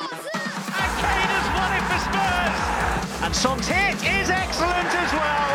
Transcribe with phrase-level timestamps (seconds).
[0.00, 2.58] And Kane has won it for Spurs.
[3.24, 5.48] And Son's hit is excellent as well.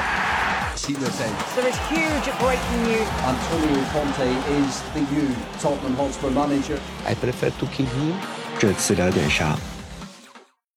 [0.77, 3.07] Sheila said There is huge breaking news.
[3.21, 4.25] Antonio Conte
[4.59, 6.79] is the new Tottenham Hotspur manager.
[7.05, 8.15] I prefer to kill him。
[8.59, 9.57] 这次聊点啥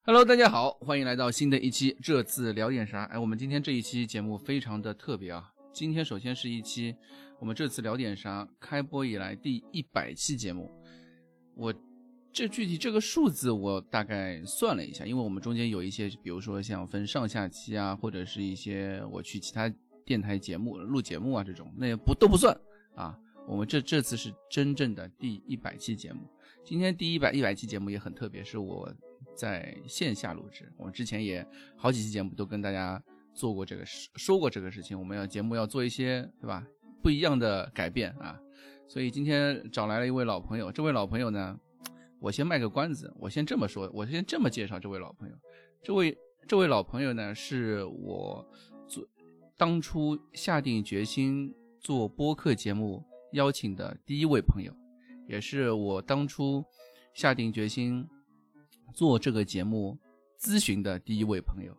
[0.04, 1.96] ？Hello，大家好，欢迎来到新的一期。
[2.02, 3.04] 这次聊点啥？
[3.04, 5.44] 哎，我们今天这一期节目非常的特别啊！
[5.72, 6.94] 今天首先是一期
[7.40, 10.70] 我们这次聊点啥开播以来第一百期节目。
[11.56, 11.72] 我
[12.34, 19.72] 这具体这个数字我大概算了一下，因为我们中间有一些，比如说像分上下期啊，或者是一些我去其他
[20.04, 22.52] 电台节目录节目啊这种，那也不都不算
[22.96, 23.16] 啊。
[23.46, 26.28] 我们这这次是真正的第一百期节目。
[26.64, 28.92] 今天第一百一百期节目也很特别，是我
[29.36, 30.68] 在线下录制。
[30.76, 31.46] 我们之前也
[31.76, 33.00] 好几期节目都跟大家
[33.32, 34.98] 做过这个事，说过这个事情。
[34.98, 36.66] 我们要节目要做一些，对吧？
[37.00, 38.36] 不一样的改变啊。
[38.88, 41.56] 所以今天找来了一位老朋友，这位老朋友呢，
[42.24, 45.34] 我先卖个关子，我先这么说，我先这么介绍这位老朋友。
[45.82, 46.16] 这位
[46.48, 48.42] 这位老朋友呢，是我
[48.88, 49.06] 做
[49.58, 54.74] 当初下定决心做播客节目邀请的第一位朋友，
[55.28, 56.64] 也是我当初
[57.12, 58.08] 下定决心
[58.94, 59.98] 做这个节目
[60.40, 61.76] 咨询的第一位朋友。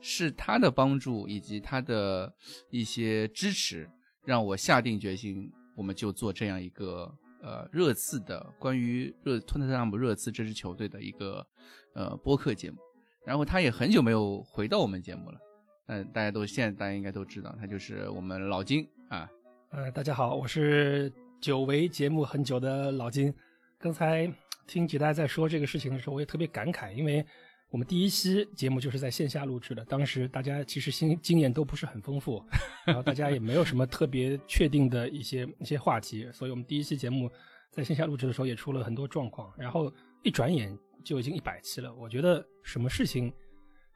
[0.00, 2.34] 是他的帮助以及他的
[2.68, 3.88] 一些支持，
[4.24, 11.46] 让我下定决心，我们就做这样一个呃热刺的关于热托特纳姆热刺这支球队的一个
[11.94, 12.78] 呃播客节目。
[13.24, 15.38] 然后他也很久没有回到我们节目了，
[15.86, 19.30] 嗯、大家都现在大家应该都知道，他就是我们老金啊。
[19.70, 23.32] 呃，大家好，我是久违节目很久的老金。
[23.78, 24.30] 刚才
[24.66, 27.24] 听几代在说这个事情的时候，我也特别感慨，因为
[27.70, 32.44] 我们第一期节目就是在线下录制的，当时大家其实经经验都不是很丰富，
[32.86, 37.28] 然后大家也没有什么特别确定的一些一些话题，所以我们第一期节目
[37.72, 39.92] 在线下录制的时候也出了很多状况，然后
[40.22, 41.92] 一转眼就已经一百期了。
[41.94, 43.32] 我觉得什么事情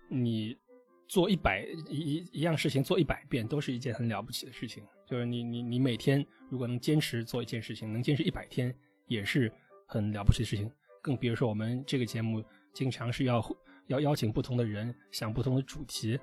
[0.09, 0.57] 你
[1.07, 8.75] 做一百一一一样事情做一百遍都是一件很了不起的事情，就是你你你每天如果能坚持做一件事情，能坚持一百天
[9.07, 9.53] 也是
[9.87, 10.69] 很了不起的事情。
[11.01, 13.45] 更别说我们这个节目经常是要
[13.87, 16.19] 要邀请不同的人，想不同的主题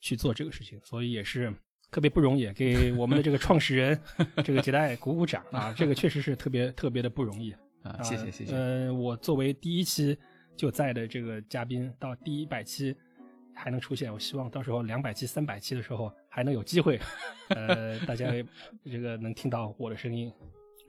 [0.00, 1.52] 去做这个事情，所以也是
[1.90, 4.00] 特别不容易，给我们的这个创始人
[4.44, 5.74] 这个杰代鼓鼓掌啊！
[5.76, 8.54] 这个确实是特别特别的不容易啊，谢谢谢谢。
[8.54, 10.16] 呃，我作为第一期
[10.56, 12.94] 就在的这个嘉宾，到第一百期
[13.54, 17.00] 还能出现，我希望到时候两百期、三百期的时候还能有机会，
[17.48, 18.30] 呃，大家
[18.84, 20.32] 这个能听到我的声音。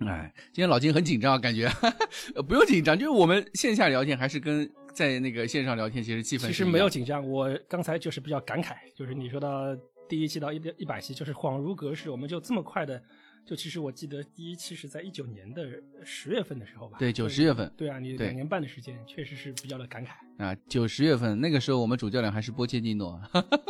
[0.08, 1.70] 哎，今天老金很紧张，感觉
[2.36, 9.76] 呃不用紧张，就是我们线下聊天还是跟在那个线上聊天其实气氛其实没有紧张，我刚才就是比较感慨，就是你说到
[10.08, 13.02] 第一期到一一百期，就是恍如隔世，我们就这么快的，
[13.45, 15.67] 就其实我记得第一期是在一九年的
[16.03, 16.97] 十月份的时候吧？
[17.00, 17.72] 对，九十月份。
[17.75, 20.09] 对啊，你两年半的时间，确实是比较的感慨
[20.44, 20.55] 啊。
[20.67, 23.19] 九十月份那个时候，我们主教练还是波切蒂诺，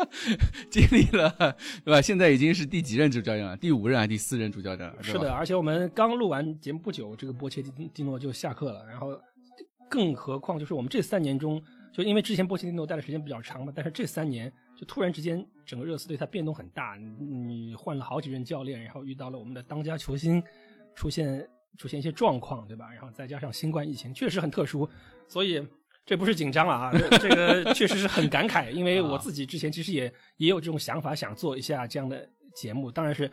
[0.69, 1.34] 经历了
[1.85, 2.02] 对吧？
[2.02, 3.56] 现在已经是第几任主教练了？
[3.56, 5.02] 第五任还是第四任主教练了？
[5.02, 7.63] 是的，而且我们刚录完节目不久，这个波切
[7.94, 9.18] 蒂诺就下课了，然后
[9.90, 11.63] 更何况就是我们这三年中，
[11.94, 20.42] 就因为之前波切蒂诺待的时间比较长嘛，但是这三年就突然之间整个热刺队它变动很大，你换了好几任教练，然后遇到了我们的当家球星
[20.96, 21.46] 出现
[21.78, 22.90] 出现一些状况，对吧？
[22.90, 24.90] 然后再加上新冠疫情，确实很特殊，
[25.28, 25.62] 所以
[26.06, 32.26] 这不是紧张了啊，这个 确实是很感慨，因为我自己之前其实也也有这种想法，想做一下这样的
[32.56, 33.30] 节目，当然是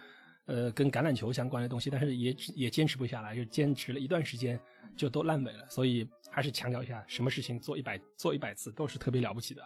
[0.47, 4.59] 呃跟橄榄球相关的东西，但是也也坚持不下来，就坚持了一段时间
[4.97, 9.63] 就都烂尾了，所以还是强调一下，什么事情做一百做一百次都是特别了不起的。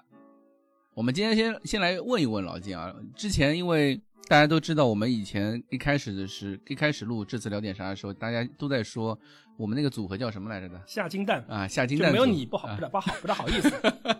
[0.95, 9.19] 我们今天先先来问一问老金啊，之前因为大家都知道，我们以前一开始的是一开始录这次聊点啥的时候，大家都在说
[9.56, 10.81] 我们那个组合叫什么来着的？
[10.87, 13.71] 下金蛋啊，下金蛋没有你不好， 不不好，不大好意思，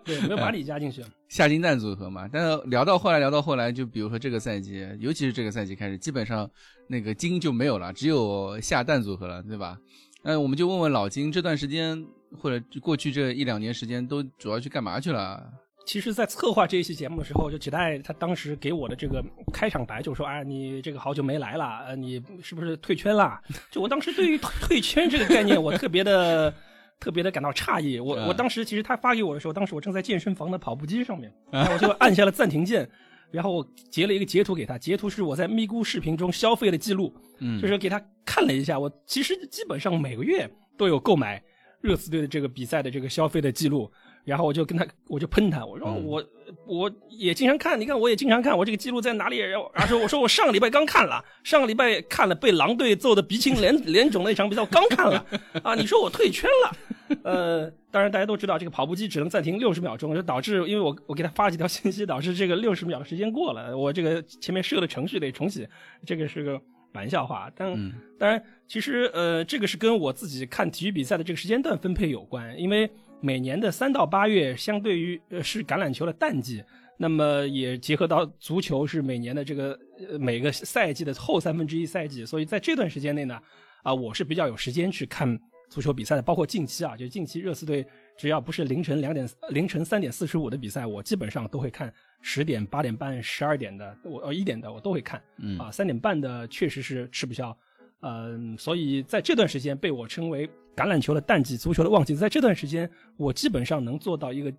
[0.05, 1.05] 对，没有把你加进去。
[1.29, 6.49] 下金蛋组合嘛，但是聊到后来，聊到后来，就比如说这个赛季，尤其是这个赛季开始，基本上
[6.87, 9.77] 那个金就没有了，只有下蛋组合了，对吧？
[10.23, 12.05] 那我们就问问老金，这段时间
[12.39, 15.45] 或者过去这一两年时间，都主要去干嘛去了？
[15.87, 23.41] 其实，在策划这一期节目的时候，就几代他当时给我的这个开场白就说：“啊，你这个好久没来了，呃，你是不是退圈了？”
[23.73, 26.55] 就我当时对于退圈这个概念，我特别的、
[27.01, 27.99] 特别的感到诧异。
[27.99, 32.89] 我我当时其实他发给我的时候，当时我正在健身房的跑步机上面，然后我就按下了暂停键，
[33.33, 41.43] 然后我截了一个截图给他，截图是我在咪咕视频中消费的记录，嗯，就是给他看了一下，我其实基本上每个月都有购买
[41.81, 43.91] 热刺队的这个比赛的这个消费的记录。
[44.31, 49.39] 然后我就跟他，我就喷他，我说我、嗯、我也经常看，你看我也经常看，我这个记录在哪里？
[49.39, 55.27] 然后然后我说我上个礼拜刚看了，上个礼拜看了被狼队揍的鼻青脸 脸肿那场比赛，我刚看了
[55.65, 55.75] 啊！
[55.75, 65.67] 你说我退圈了呃，当然大家都知道这个跑步机只能暂停六十秒钟，就导致因为我我给他发了几条信息，导致这个六十秒的时间过了，我这个前面设的程序得重启，
[66.07, 66.61] 这个是个
[66.93, 67.51] 玩笑话。
[67.57, 72.89] 但、嗯当然，其实呃，这个是跟我自己看体育比赛的这个时间段分配有关，因为
[73.21, 76.63] 每年的三到八月相对于呃是橄榄球的淡季。
[77.03, 83.41] 那么也结合到足球是每年的这个呃每个赛季的后三分之一赛季，所以在这段时间内呢，
[83.83, 85.41] 啊，我是比较有时间去看
[85.71, 87.87] 足球比赛的，包括近期啊，就近期热刺队
[88.19, 91.91] 只要不是凌晨两点、凌晨三点四十五的比赛，我基本上都会看
[92.21, 97.57] 十点、八点半、十二点的，我呃一点的我都会看，嗯啊，三点半的确实是吃不消，
[98.03, 104.53] 嗯、所以在这段时间被我称为橄榄球的淡季、足球的旺季，在这段时间我基本上能做到一个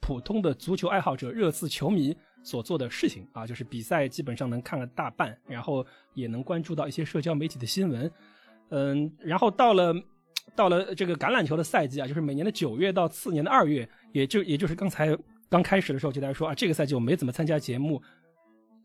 [0.00, 8.10] 普通的足球爱好者、热刺球迷所做的事情啊，就是比赛基本上能看了大半，然后也能关注到一些社交媒体的新闻，
[8.70, 9.94] 嗯，然后到了
[10.56, 15.16] 到了这个橄榄球的赛季啊，就是每年的九月到次年的二月，也就也就是刚才
[15.48, 18.02] 刚开始的时候，就大家说啊，这个赛季我没怎么参加节目。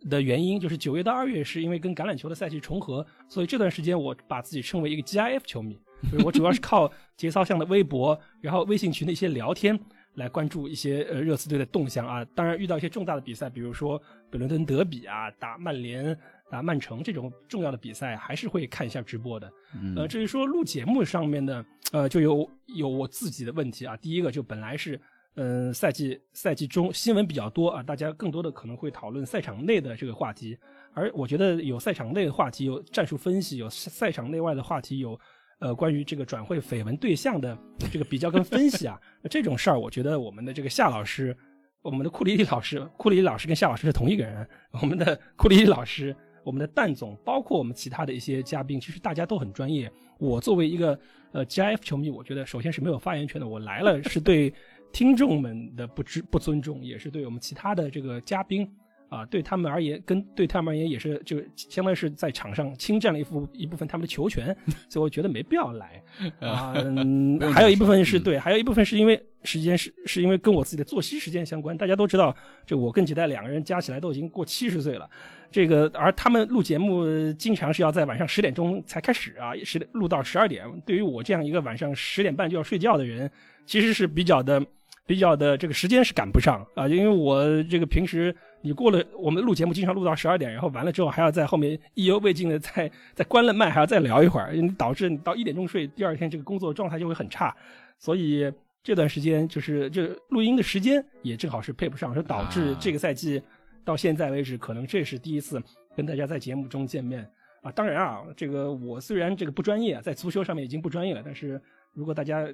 [0.09, 5.79] 的原因就是九月到二月是因为跟橄榄球的赛季重合，所以这段时间我把自己称为一个 GIF 球迷，
[6.11, 9.79] 就是我主要是靠节操向的微博，然后微信群的一些聊天
[10.15, 12.25] 来关注一些呃热刺队的动向啊。
[12.35, 16.17] 当然遇到一些重大的比赛，比如说北伦敦德比啊、打曼联、
[16.51, 19.51] 打曼城这种重要的比赛，还是会看一下直播的。
[19.75, 23.95] 嗯呃，至于说录节目上面呢，呃，就有有我自己的问题啊。
[23.97, 24.99] 第一个就本来是，
[25.35, 30.57] 嗯、赛季赛季中新闻比较多啊，大家更多的可能会讨论赛场内的这个话题，
[30.93, 35.19] 而我觉得有赛场内的话题，有战术分析，有赛场内外的话题，有
[35.59, 37.57] 呃关于这个转会绯闻对象的
[37.91, 38.99] 这个比较跟分析啊，
[39.29, 41.35] 这种事儿，我觉得我们的这个夏老师。
[41.81, 44.47] 我们的库里里老师，库里老师跟夏老师是同一个人。
[44.81, 46.15] 我们的库里里老师，
[46.45, 49.91] 我们的蛋总，包括我们其他的一些嘉宾，其实大家都很专业。
[50.17, 50.97] 我作为一个
[51.33, 53.45] 呃 GIF 球迷，我觉得首先是没有发言权的。
[53.45, 54.53] 我来了是对
[54.93, 58.65] 听众们的不知不尊重，也是对我们其他的这个嘉宾
[59.09, 64.55] 啊，对他们而言，跟对他们而言也是就相当于是在场上侵占了一部一部分他们的球权，
[64.87, 66.01] 所以我觉得没必要来
[66.39, 66.73] 啊。
[66.77, 71.75] 嗯还有一部分是对，还有一部分是因为时间是是因为跟我自己的作息时间相关。
[71.77, 72.35] 大家都知道，
[72.65, 75.09] 这我跟几代两个人加起来都已经过七十岁了。
[75.51, 80.65] 这个而他们录节目呃经常是要在晚上十点钟才开始啊，十点录到十二点。
[80.85, 83.29] 对于我这样一个晚上十点半就要睡觉的人，
[83.65, 84.63] 其实是比较的。
[85.05, 97.53] 比较的这个时间是赶不上啊，因为我这个平时你过了我们录节目经常录到十二点，然后完了之后还要在后面意犹未尽的再再关了麦还要再聊一会儿，导致你到一点钟睡，第二天这个工作状态就会很差，
[97.99, 98.49] 所以
[98.81, 103.41] 这段时间就是这录音的时间也正好是配不上，是导致这个赛季
[103.83, 105.61] 到现在为止，可能这是第一次
[105.97, 107.29] 跟大家在节目中见面
[107.61, 107.71] 啊。
[107.73, 111.61] 当然啊，这个我虽然这个不专业，在足球上面已经不专业了，但是
[111.93, 112.47] 如果大家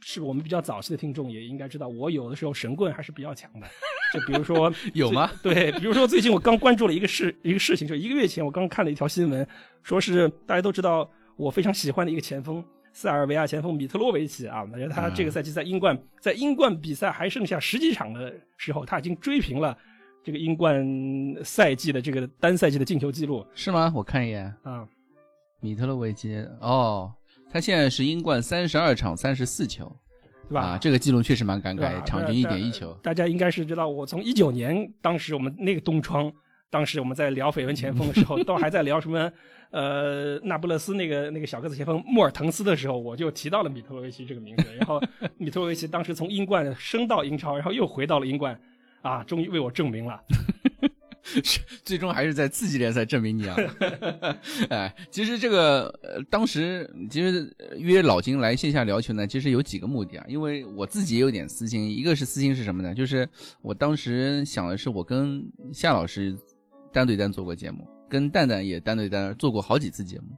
[0.00, 3.66] 是我们比较早期的听众，也应该知道，我有的时候神棍还是比较强的。
[4.12, 5.30] 就比如说 有吗？
[5.42, 9.46] 对，比如说最近我刚关注了一个事一个事情，就一个月前我刚看了一条新闻，
[9.82, 19.76] 说是大家都知道我非常喜欢的一个前锋塞尔维亚前锋米特洛维奇啊，那他这个赛季在英冠在英冠比赛还剩下十几场的时候，他已经追平了
[20.24, 20.84] 这个英冠
[21.44, 23.92] 赛季的这个单赛季的进球记录是吗？
[23.94, 24.88] 我看一眼，啊。
[25.60, 27.12] 米特洛维奇哦，
[27.52, 29.90] 他现在是英冠三十二场三十四球，
[30.48, 30.60] 对吧？
[30.60, 32.96] 啊，这个记录确实蛮感慨，场均一点一球。
[33.02, 36.32] 大家应该是知道，我从一九年当时我们那个冬窗，
[36.70, 39.30] 当时我们在聊绯闻前锋的时候， 都还在聊什么
[39.70, 44.64] 呃那不勒斯那个那个小个子前锋莫尔滕斯的时候，我就提到了米特洛维奇这个名字。
[44.78, 45.02] 然后
[45.36, 48.56] 米特洛维奇当时从英冠升到英超，然后又回到了英冠，
[49.02, 50.20] 啊，终于为我证明了。
[51.84, 53.56] 最终还是在次级联赛证明你啊！
[54.70, 60.24] 哎，其实这个呃，当时其实约老金来线下聊球呢，其实有几个目的啊。
[60.28, 62.94] 因为我自己也有点私心，一个是私心是什么呢？
[62.94, 63.28] 就是
[63.62, 66.36] 我当时想的是，我跟夏老师
[66.92, 70.36] 单对单做过节目，跟蛋蛋也单对单做过好几次节目，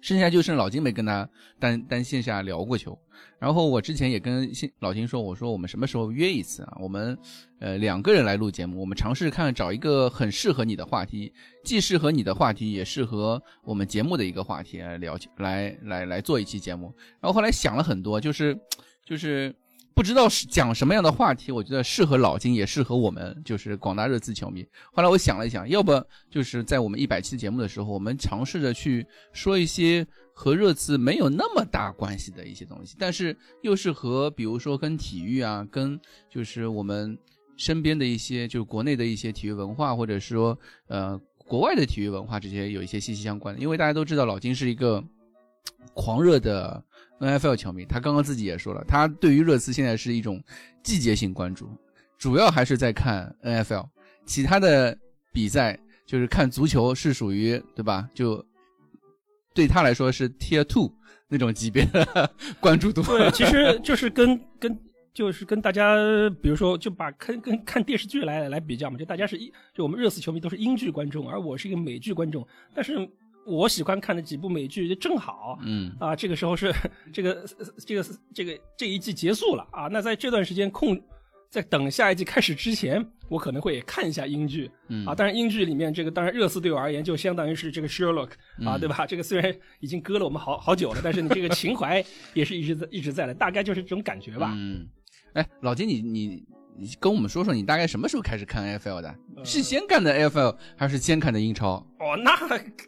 [0.00, 1.28] 剩下就剩老金没跟他
[1.58, 2.98] 单单线下聊过球。
[3.38, 6.76] 然后我之前也跟新老金说，我说我们什么时候约一次啊？
[6.80, 7.16] 我们
[7.58, 11.32] 呃两个人来录节目，我们尝试看找一个很适合你的话题，
[11.64, 16.94] 既适合你的话题，也适合我们节目的一个话题来聊，来来来做一期节目。
[17.20, 18.58] 然后后来想了很多，就是
[19.04, 19.54] 就是
[20.00, 24.66] 不知道是讲什么样的话题，我觉得适合老金，也适合我们就是广大热刺球迷。
[24.94, 25.92] 后来我想了一想，要不
[26.30, 37.18] 就是在我们一百期节目的时候，我们尝试着去说一些和热刺没有那么大关系的一些东西，但是又是和比如说跟体育啊，跟就是我们
[37.58, 43.60] 身边的一些就是国内的一些体育文化，或者说呃国外的体育文化这些有一些息息相关的。
[43.60, 45.04] 因为大家都知道老金是一个
[45.92, 46.82] 狂热的
[47.20, 50.42] NFL 球迷，他刚刚自己也说了，他对于热刺现在是一种
[50.82, 51.68] 季节性关注，
[52.18, 53.86] 主要还是在看 NFL，
[54.24, 54.96] 其他的
[55.32, 58.08] 比赛就是看足球是属于对吧？
[58.14, 58.42] 就
[59.54, 60.90] 对他来说是 Tier Two
[61.28, 63.02] 那种级别的 关注度。
[63.02, 64.78] 对，其实就是跟跟
[65.12, 65.94] 就是跟大家，
[66.40, 73.08] 比如说就把看跟看电视剧来来比较嘛，就大家是一就我们热刺球迷都是英剧观众，而我是一个美剧观众，但是。
[73.46, 76.72] 我喜欢看的几部美剧就正好，嗯啊，这个时候是
[77.12, 77.44] 这个
[77.86, 78.04] 这个
[78.34, 81.00] 这个这一季结束了啊，那在这段时间空，
[81.48, 88.30] 在等下一季开始之前，我可能会看一下英剧，嗯啊，当然英剧里面这个当然热刺对我而言就相当于是这个 Sherlock
[88.64, 89.06] 啊，嗯对吧？
[89.06, 92.04] 这个虽然已经割了我们好好久了，但是你这个情怀
[92.34, 94.52] 也是一直在一直在的，大概就是这种感觉吧。
[94.56, 94.86] 嗯，
[95.32, 96.44] 哎，老金，你你
[96.80, 99.14] 你跟我们说说，你大概什么时候开始看 AFL 的？
[99.44, 101.74] 是先看的 AFL 还是先看的英超？
[101.98, 102.32] 哦，那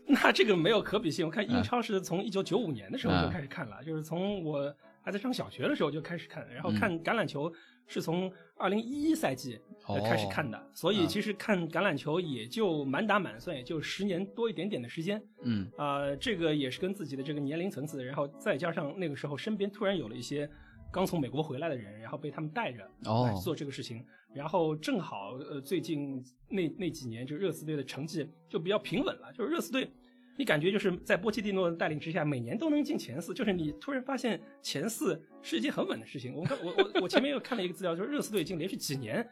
[0.07, 1.27] 那这个没有可比性。
[1.27, 7.53] 我看英嗯超是从一九九五年的时候就开始看了，就是从我还在上小学的时候就开始看，然后嗯看橄榄球
[7.87, 9.61] 是从二零一一赛季、
[10.09, 15.23] 开始看的，所以啊其实看橄榄球也就满打满算也就十年多一点点的时间。
[15.43, 20.49] 嗯啊，这个也是跟自己的这个年龄层次，然后再加上那个时候身边突然有了一些
[20.93, 29.91] 刚从美国回来的人，然后被他们带着哦来做这个事情，然后正好呃最近那那几年就热刺队的成绩就比较平稳了，就是热刺队。
[30.35, 36.35] 你感觉就是在波切蒂诺的带领之下，每年都能进前四，就是你突然发现前四是一件很稳的事情。
[36.35, 39.29] 我看我我我前面又看了一个资料，就是热刺队已经连续几年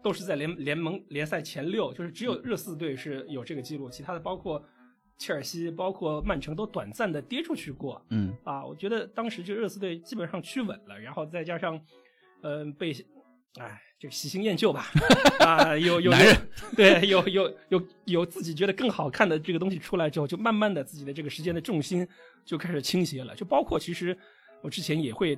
[0.00, 4.64] 都是在联联盟联赛前六，就是只有热刺队是有这个记录，其他的包括
[5.18, 8.00] 切尔西、包括曼城都短暂的跌出去过。
[8.10, 8.34] 嗯。
[8.44, 11.78] 啊，我觉得当时这个热刺队基本上趋稳了，然后再加上，
[12.42, 12.92] 嗯、被，
[13.58, 14.86] 哎，这个喜新厌旧吧，
[15.44, 22.06] 啊，有有男人有对，有有有有自己觉得更好看的这个东西出来之后，就慢慢的自己的这个时间的重心
[22.44, 24.16] 就开始倾斜了，就包括其实
[24.62, 25.34] 我之前也会，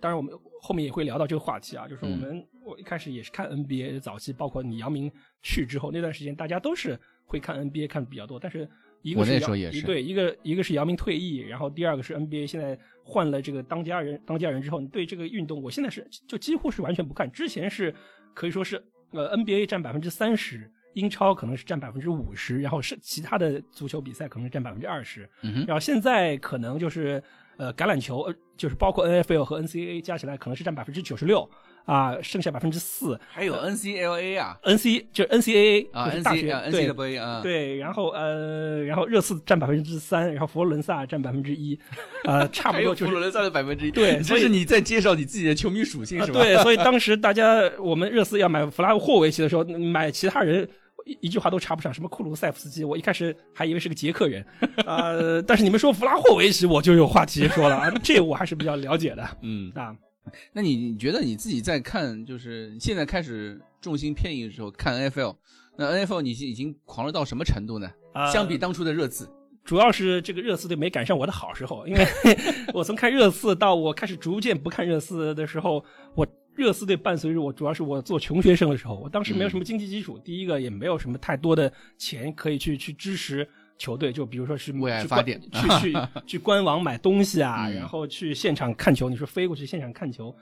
[0.00, 2.18] 当然我们后面也会聊到这个话题啊，就是我嗯。
[2.18, 5.10] 们、我一开始也是看 NBA 早期，包括你姚明
[5.42, 8.68] 去之后那段时间，大家都是会看 NBA 看的比较多，但是
[9.04, 17.94] 一个我是姚那时候也是对，一个一个是姚明退役，然后第二个是 NBA 现在换了这个当家人当家人之后，你对这个运动，我现在是就几乎是完全不看，之前是
[18.34, 18.82] 可以说是
[19.12, 20.68] 呃 NBA 占百分之三十。
[20.94, 25.28] 英超可能是占百分之五十，然后是其他的足球比赛可能是占百分之二十，
[25.66, 27.20] 然后现在可能就是
[27.56, 31.50] 呃橄榄球，呃就是包括 NFL 和 NCAA 加起来可能是占百分之九十六
[31.84, 33.18] 啊，剩下百分之四。
[33.28, 41.78] 还有 NCLA 啊 NC 就是 NCAA 啊就是大学、NC 啊对 NCAA 啊，对，然后呃，然后热刺占百分之三，然后佛罗伦萨占百分之一，
[42.24, 46.40] 呃，差不多就是佛罗伦萨的百分之一，对这是你在介绍你自己的球迷属性是吧？
[46.40, 50.66] 啊对，所以当时大家我们热刺要买弗拉霍维奇的时候，买其他人
[51.04, 54.44] 一一句话都插不上，什么库鲁塞夫斯基，我一开始还以为是个捷克人，
[54.86, 59.94] 呃，但是你们说弗拉霍维奇，我就有话题说了，啊，这我还是比较了解的嗯，啊。
[60.52, 65.36] 那你你觉得你自己在看，就是现在开始重心偏移的时候看 NFL，
[65.76, 67.90] 那 NFL 你已经狂热到什么程度呢？
[68.12, 69.28] 啊相比当初的热刺，
[69.64, 72.06] 主要是这个热刺队没赶上我的好时候，因为
[72.72, 90.34] 我从看热刺到我开始逐渐不看热刺的时候，我热刺队伴随着我，主要是我做穷学生的时候，我当时没有什么经济基础，第一个也没有什么太多的钱可以去去支持球队，就比如说是为爱发电去去去官网买东西啊， 嗯然后去现场看球，你说飞过去现场看球。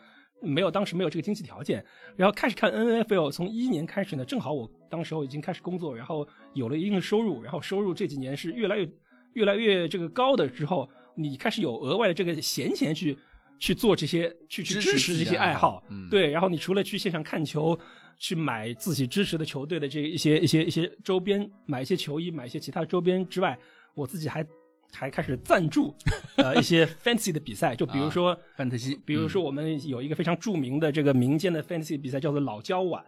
[0.45, 1.85] 没有，当时没有这个经济条件，
[2.17, 8.89] 然后开始看 NFL，从一一年开始呢，正好我当时候已经开始工作，然后有了一定的收入，然后收入这几年是越来越
[9.35, 13.17] 越来越这个高的之后，你开始有额外的这个闲钱去
[13.61, 15.81] 去做这些，去去支持这些爱好。
[15.91, 17.79] 嗯对，然后你除了去现场看球，
[18.19, 23.59] 去买自己支持的球队的这一些一些一些周边，买一些球衣，买一些其他周边之外，
[23.95, 24.47] 我自己还
[24.95, 25.95] 还开始赞助
[26.37, 28.38] 呃一些 fantasy 的比赛，就比如说。
[28.57, 33.02] 范特西，比如说，我们有一个非常著名的这个民间的 fantasy 比赛，叫做老交碗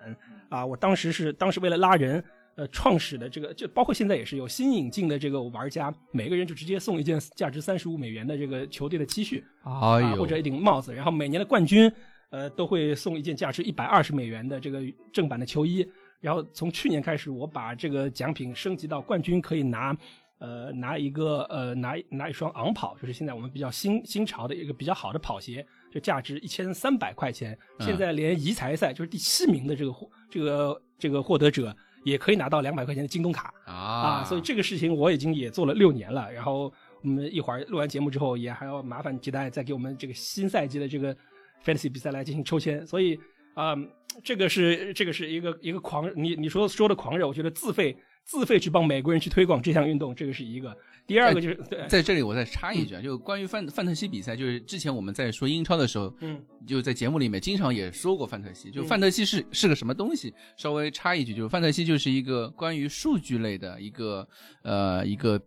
[0.48, 0.64] 啊。
[0.64, 2.24] 我当时是当时为了拉人，
[2.56, 11.92] 呃，创始的这个，就包括现在也是有新引进的这个玩家，每个人就直接送一件价值三十五美元的这个球队的 T 恤哎啊，或者一顶帽子，然后每年的冠军，
[12.34, 15.86] 呃，都会送一件价值一百二十美元的这个正版的球衣。
[16.20, 19.96] 然后从去年开始，我把这个奖品升级到冠军可以拿。
[20.40, 27.56] 呃，拿一个呃，拿拿一双昂跑，就是现在我们比较新新潮的一个比较好的跑鞋，就价值一千三百块钱。
[27.78, 31.74] 嗯现在连遗才赛就是第七名的这个获这个这个获得者
[32.04, 34.24] 也可以拿到两百块钱的京东卡啊啊！
[34.24, 36.30] 所以这个事情我已经也做了六年了。
[36.30, 36.70] 然后
[37.02, 41.16] 我们一会儿录完节目之后，也还要麻烦吉代再给我们这个新赛季的这个
[41.64, 42.86] fantasy 比赛来进行抽签。
[42.86, 43.18] 所以
[43.54, 43.76] 啊、
[44.22, 50.76] 这个是这个是一个一个狂，你你说说的狂热，我觉得自费自费去帮美国人去推广这项运动，这个是一个。
[51.06, 60.32] 第二个就是对，在这里我再插一句啊，就关于范范特西比赛，就是之前我们在说英超的时候，嗯，就在节目里面经常也说过范特西，就范特西是是个什么东西？
[60.56, 64.26] 稍微插一句，就是范特西就是一个关于数据类的一个
[64.62, 65.40] 呃一个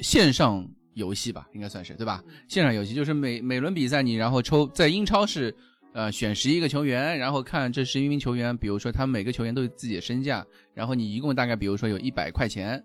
[0.00, 0.66] 线上
[1.00, 2.22] 游戏吧，应该算是对吧？
[2.46, 5.52] 现场游戏就是每每轮比赛你然后抽，在英超是
[5.92, 12.80] 呃选十一个球员，然后看这十一名球员，比如说他们每个球员都有自己的身价，然后你一共大概比如说有一百块钱。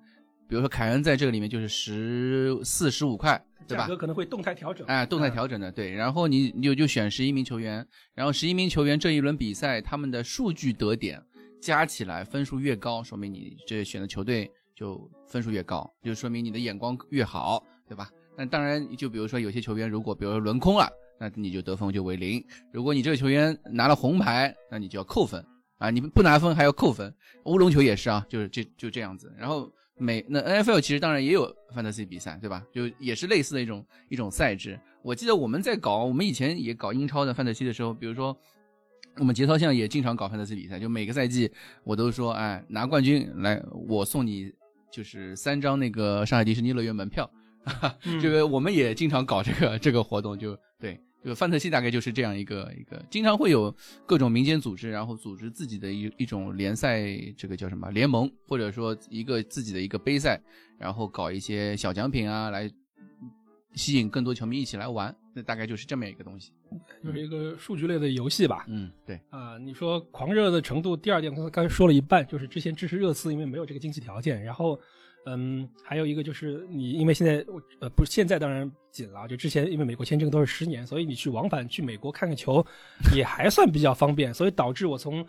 [0.47, 3.87] 比如说凯恩在这个里面就是十四十五块，对吧价？
[3.87, 4.85] 格可能会动态调整。
[4.85, 5.91] 哎，动态调整的，对。
[5.91, 11.19] 然后你你就就选十一名球员，然后十一名球员这一轮比赛他们的数据得点
[11.59, 18.09] 加起来分数越高，说明你这选的球队就分数越高，就说明你的眼光越好，对吧？
[18.37, 20.89] 那当然，就比如说有些球员如果比如说轮空了，
[21.19, 22.43] 那你就得分就为零。
[22.71, 25.45] 如果你这个球员拿了红牌，那你就要扣分
[25.77, 25.89] 啊！
[25.89, 27.13] 你不拿分还要扣分。
[27.45, 29.33] 乌龙球也是啊，就是这就这样子。
[29.37, 29.71] 然后。
[29.97, 32.61] 美那 N F L 其实当然也有 fantasy 比赛，对吧？
[32.69, 34.77] 就也是类似的一种一种赛制。
[35.01, 38.37] 我记得我们在搞，我们以前也搞英超的 fantasy 的时候，比如说
[39.15, 41.49] 我们节操巷也经常搞 fantasy 比赛，就每个赛季
[41.85, 44.51] 我都说，哎，拿冠军来，我送你
[44.91, 47.31] 就是三张那个上海迪士尼乐园门票。
[48.21, 50.99] 这个我们也经常搞这个 这个活动，就对。
[51.23, 57.03] 就范特西大概就是这样一个一个，经常会有各种民间组织，然后组织自己的一一种联赛，
[57.35, 60.39] 这个叫什么联盟，或者说一个自己的一个杯赛，
[60.77, 62.69] 然后搞一些小奖品啊，来
[63.73, 65.15] 吸引更多球迷一起来玩。
[65.33, 66.51] 那大概就是这么一个东西，
[67.03, 68.63] 就是一个数据类的游戏吧。
[68.67, 69.19] 嗯，对。
[69.31, 74.79] 啊，你说狂热的程度，第二点刚刚才说了一半，就是之前支持热刺，因为没有这个经济条件，然后。
[75.27, 77.43] 嗯，还有一个就是你，因为现在
[77.79, 82.63] 呃不是现在当然紧了，就之前因为美国签证都是十年，所以你去往返去美国看看球，
[83.15, 85.25] 也还算比较方便，所以导致我从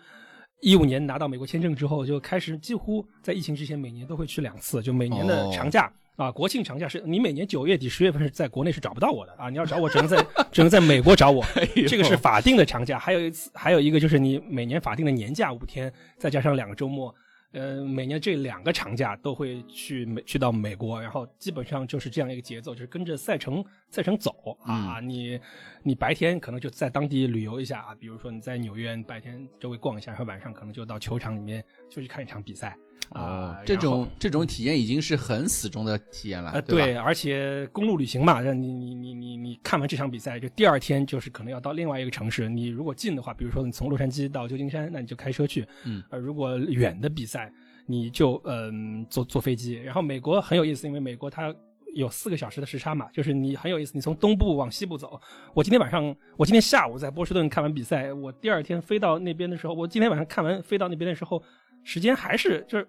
[0.61, 11.43] 一五年拿到美国签证之后，就开始几乎在疫情之前每年都会去两次，就每年的长假啊，国庆长假是你每年九月底十月份是在国内是找不到我的啊，你要找我只能在只能在美国找我，
[11.87, 17.13] 这个是法定的长假，还有一次还有一个就是你每年法定的年假五天，再加上两个周末。
[17.53, 24.99] 呃，每年这两个长假都会去美去到美国，然后基本上就是这样一个节奏，就是跟着赛程赛程走啊。
[24.99, 25.39] 你
[25.81, 32.77] 你白天可能就在当地旅游一下啊，比如说你在纽约白天周围逛一下，然后晚上可能就到球场里面就去看一场比赛。
[33.09, 36.51] 啊，这种这种体验已经是很死忠的体验了。
[36.51, 42.49] 呃，对，而且公路旅行嘛，让你你你你你看完这场比赛，就第二天就是可能要到另外一个城市。
[42.49, 45.65] 你如果近的话，比如说你从洛杉矶到旧金山，那你就开车去。
[45.85, 47.51] 嗯，呃，如果远的比赛，
[47.85, 49.73] 你就嗯坐坐飞机。
[49.75, 51.55] 然后美国很有意思，因为美国它
[51.95, 55.19] 有四个小时的时差嘛，就是你很有意思，你从东部往西部走。
[55.53, 61.41] 我今天晚上，我今天下午在波士顿看完比赛，我第二天飞到那边的时候，我今天晚上看完飞到那边的时候，
[61.83, 62.85] 时间还是就是。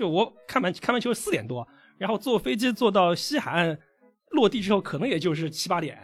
[0.00, 3.78] 就我看完看完球四点多，然后坐飞机坐到西海岸，
[4.30, 5.98] 落地之后可能也就是七八点，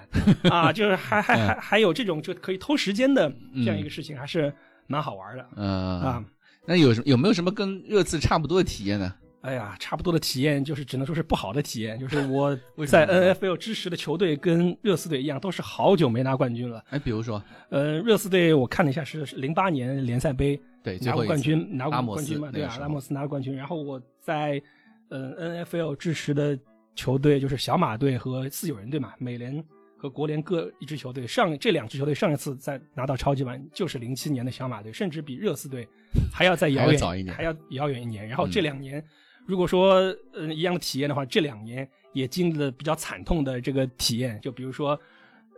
[0.50, 3.32] 啊，就是还还 还还有这种就可以偷时间的
[3.64, 4.52] 这样一个事情，还是
[4.87, 5.48] 蛮好玩的。
[5.56, 5.66] 嗯
[6.02, 6.22] 啊，
[6.66, 9.14] 那有什有没有什么跟热刺差不多的体验呢？
[9.40, 12.54] 哎呀，差不多的体验就是只能说是不好的体验，就是我
[12.85, 16.85] 在 N F L 支持的球队跟热刺队一样，都是好久没拿冠军了。
[16.90, 20.61] 哎，比如说，呃，热刺队我看了一下是零八年联赛杯。
[20.87, 22.49] 对，拿过冠军，拿过冠军嘛？
[22.53, 23.53] 对啊，拉莫斯拿了冠军。
[23.57, 24.62] 然后我在，
[25.09, 26.57] 呃，N F L 支持的
[26.94, 29.61] 球队就是小马队和四九人队嘛，美联
[29.99, 31.27] 和国联各一支球队。
[31.27, 35.88] 上这两支球队上一次在拿到超级碗就是零七年的小马队，甚至比热刺队
[36.33, 38.29] 还要再遥远，还要遥远一年。
[38.29, 39.05] 然后这两年，
[39.44, 44.96] 如果说呃一样的体验的话，这两年也经历了比较惨痛的这个体验，就比如说。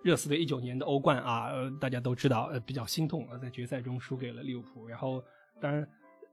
[0.03, 4.87] 热刺队一九年的欧冠啊，呃，大家都知道，呃，比较心痛啊，在决赛中输给了利物浦。
[4.87, 5.23] 然后，
[5.61, 5.87] 当然，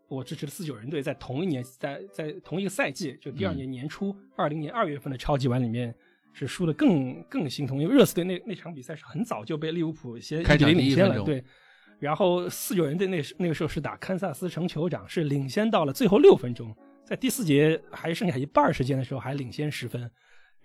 [0.07, 5.93] 我支持的四九人队在同一年，在在同一个赛季，就第二年年初，二零年二月份的超级碗里面
[6.31, 11.43] 是输的更更心痛，因为热刺队那那场比赛是很早就被利物浦先开场领先了，对。
[11.97, 16.75] 然后四九人队那那个时候是打堪萨斯城酋长，是领先到了最后六分钟，
[17.05, 20.11] 在第四节还剩下一半时间的时候还领先十分。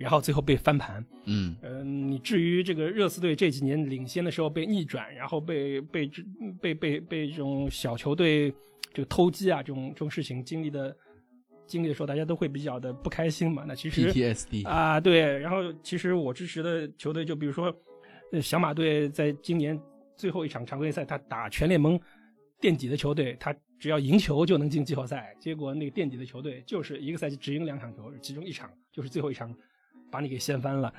[0.01, 6.11] 然后最后被翻盘，嗯，呃，你至于这个热刺队这几年领先的时候被逆转，然后被被
[6.59, 8.51] 被被被这种小球队
[8.95, 10.97] 这个偷鸡啊这种这种事情经历的
[11.67, 13.65] 经历的时候，大家都会比较的不开心嘛。
[13.69, 15.39] 那其实 PTSD 啊，对。
[15.39, 17.71] 然后其实我支持的球队，就比如说
[18.41, 19.79] 小马队，在今年
[20.17, 22.01] 最后一场常规赛，他打全联盟
[22.59, 25.37] 垫底的球队，他只要赢球就能进季后赛。
[25.39, 29.55] 结果那个垫底的球队就是一个赛季只赢两场球，其中一场就是最后一场。
[30.11, 30.92] 把你给掀翻了，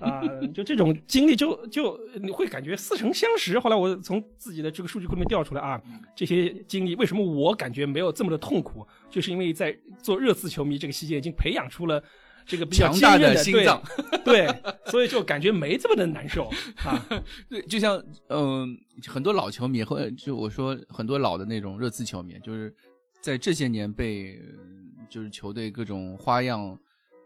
[0.00, 0.22] 啊、
[0.54, 3.58] 就这种经历就就你会感觉似曾相识。
[3.58, 5.80] 后来我从自己的这个数据库里面调出来啊，
[6.14, 12.02] 这些经历为什么我感觉没有这么的痛苦，就是因为在做热刺球迷这个期间已经培养出了。
[12.46, 13.80] 这个比较强大坚韧的的心脏，
[14.24, 17.06] 对，对所以就感觉没这么的难受啊。
[17.48, 22.74] 对，就像嗯、很多老球迷或者就我说很多老的那种热刺球迷，就是
[23.20, 26.76] 在这些年被呃就是球队各种花样，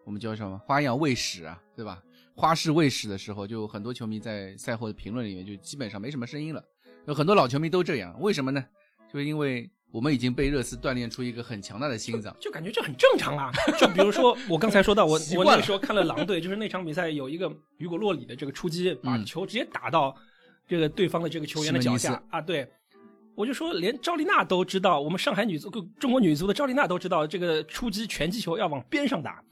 [0.05, 2.03] 我们叫什么花样卫士啊，对吧？
[2.37, 6.63] 花式卫士的时候，就很多球迷在赛后的评论里面就基本上没什么声音了。
[7.07, 8.65] 有很多老球迷都这样，为什么呢？
[9.13, 12.37] 就是因为我们已经被热刺锻炼出一个很强大的心脏。
[12.41, 13.53] 就感觉这很正常啊。
[13.79, 20.15] 就比如说我刚才说到我 我那个时候看了狼队，就是那场比赛有一个雨果洛里的这个出击，把嗯球直接打到
[20.67, 22.69] 这个对方的这个球员的脚下啊，对。
[23.37, 29.43] 我就说，连赵丽娜都知道，我们上海女足、中国女足的赵丽娜都知道，这个出击拳击球要往边上打。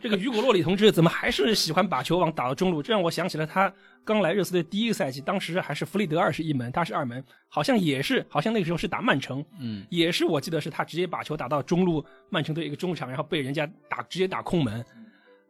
[0.00, 2.82] 这个雨果洛里同志怎么还是喜欢把球往打到中路？
[2.82, 3.72] 这让我想起了他
[4.04, 14.84] 刚来热刺队第一个赛季，当时还是弗里德二是一门，他是二门，好像也是，好像那个时候是打曼城，嗯，也是我记得是他直接把球打到中路曼城队一个中场，然后被人家打直接打空门。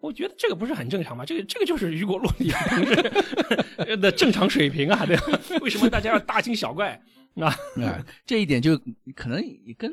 [0.01, 1.25] 我觉得这个不是很正常吗？
[1.25, 5.41] 这个这个就是雨果洛里同志 的正常水平啊，对吧？
[5.63, 7.01] 为什么大家要大惊小怪
[7.37, 7.49] 啊？
[7.83, 8.79] 啊，这一点就
[9.15, 9.93] 可能也跟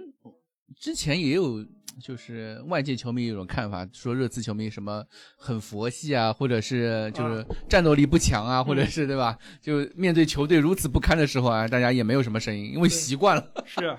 [0.78, 1.66] 之前也有，
[2.02, 5.04] 就是外界球迷有种看法，说热刺球迷什么
[5.38, 9.38] 很佛系啊，或者是就是战斗力不强啊，或者是对吧？
[9.62, 13.98] 就面对球队如此不堪的时候啊，大家也没有什么声音，因为习惯了，是啊，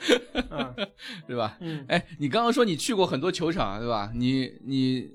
[0.50, 0.74] 啊，
[1.26, 1.56] 对吧？
[1.60, 4.10] 嗯，哎，你刚刚说你去过很多球场，对吧？
[4.14, 5.10] 你你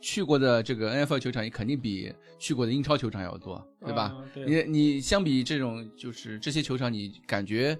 [0.00, 4.02] 去过的这个 NFL 球场，也肯定比去过的英超球场要多，对吧？
[4.04, 7.78] 啊对你你相比这种就是这些球场，你感觉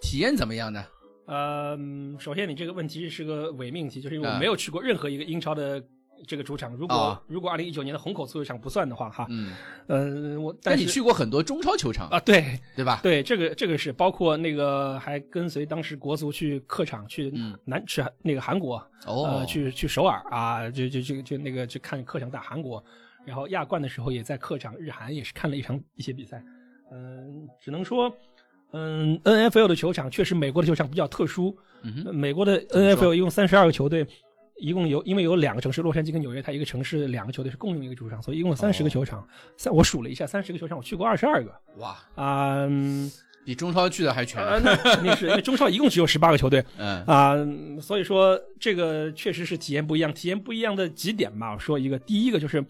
[0.00, 0.84] 体验怎么样呢？
[1.32, 5.82] 呃，嗯首先你这个问题是个伪命题，就是因为我啊没有去过任何一个英超的
[6.26, 6.74] 这个主场。
[6.74, 7.22] 如果、啊。
[7.26, 9.54] 如果二零一九年的虹口足球场不算的话，哈，嗯，
[9.86, 13.00] 呃，我但你去过很多中超球场，啊，对，对吧？
[13.02, 17.58] 对，这个这个是包括那个还跟随当时国足去客场去嗯。
[17.64, 19.38] 南去那个韩国，哦。
[19.38, 22.84] 呃，去去首尔啊，就就就就那个去看客场打韩国，
[23.24, 26.44] 然后亚冠的时候也在客场日韩也是看了一场一些比赛，
[26.92, 28.14] 嗯、只能说，
[28.72, 34.06] 嗯，N F L 的球场确实美国的球场比较特殊，嗯美国的 NFL 一共三十二个球队。
[34.58, 39.26] 一共有，因为有两个城市，洛杉矶跟纽约，它一个城市两个球队是共用一个主场，所以一共三十个哦球场。
[39.56, 43.10] 三、我数了一下，三十个球场我去过二十二个哇，啊、嗯
[43.44, 44.40] 比中超去的还全。
[44.40, 50.12] 呃，那 肯定是因为中超一共只有十八个球队嗯啊、嗯所以说这个确实是体验不一样。
[50.14, 52.64] 体验不一样的几点吧，我说一个，第一个就是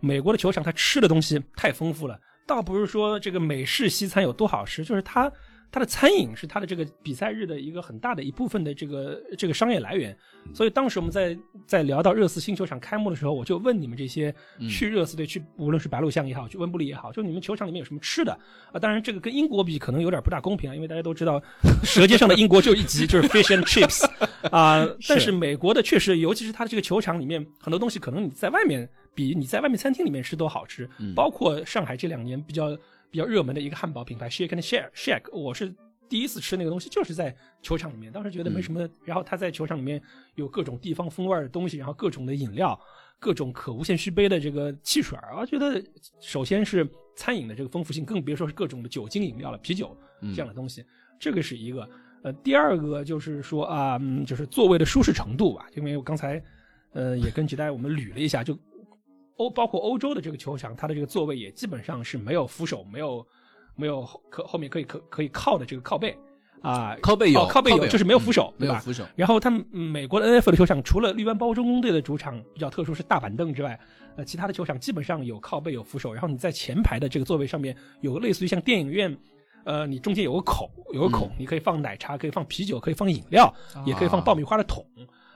[0.00, 5.32] 美国的球场它吃的东西太丰富了，倒不是说这个美式西餐有多好吃，就是它
[5.70, 10.16] 它的餐饮是它的这个比赛日的一个很大的一部分的这个这个商业来源。
[10.54, 14.34] 所以当时我们在在聊到热刺新球场开幕的时候，我就问你们这些
[14.70, 18.32] 去热刺队去，无论是白鹿巷也好，去温布利也好，就你们球场里面有什么吃的。
[18.72, 18.78] 啊？
[18.80, 21.42] 当然这个跟英国比可能有点不大公平啊，因为大家都知道
[21.84, 24.08] 舌尖上的英国就一集就是 fish and chips
[24.50, 32.76] 啊、但是美国的确实，尤其是它的这个球场里面很多东西，可能你在外面比你在外面餐厅里面吃都好吃，包括上海这两年比较
[33.10, 35.74] 比较热门的一个汉堡品牌 Shake and Share Shack，我是
[36.08, 38.88] 第一次吃那个东西就是在球场里面，当时觉得没什么。
[39.04, 40.00] 然后他在球场里面
[40.34, 42.78] 有各种地方风味的东西，然后各种的饮料，
[43.18, 45.82] 各种可无限续杯的这个汽水儿，我觉得
[46.20, 49.96] 首先是餐饮的这个丰富性，更别说是各种的酒精饮料了，啤酒
[50.34, 50.84] 这样的东西，
[51.18, 51.88] 这个是一个。
[52.24, 56.42] 呃，第二个就是说啊、嗯，就是座位的舒适程度吧，因为我刚才
[56.92, 58.58] 呃也跟吉代我们捋了一下，就
[59.38, 63.26] 欧包括欧洲的这个球场，它的这个座位也基本上是没有扶手，没有
[63.74, 66.16] 没有后可后面可以可可以靠的这个靠背
[66.60, 68.74] 啊，靠背有哦靠背有，就是没有扶手，对吧？
[68.74, 69.04] 嗯没有扶手。
[69.16, 73.78] 然后他们嗯美国的 N F 的球场，除了绿湾包中工队的主场比较特殊是大板凳之外，
[74.16, 79.16] 呃，其他的球场基本上有靠背有扶手，然后你在前排的这个座位上面有个类似于像电影院。
[79.64, 83.52] 呃，你中间有个口，有个孔，你可以放奶茶，可以放啤酒，可以放饮料，
[83.84, 84.82] 也可以放爆米花的桶，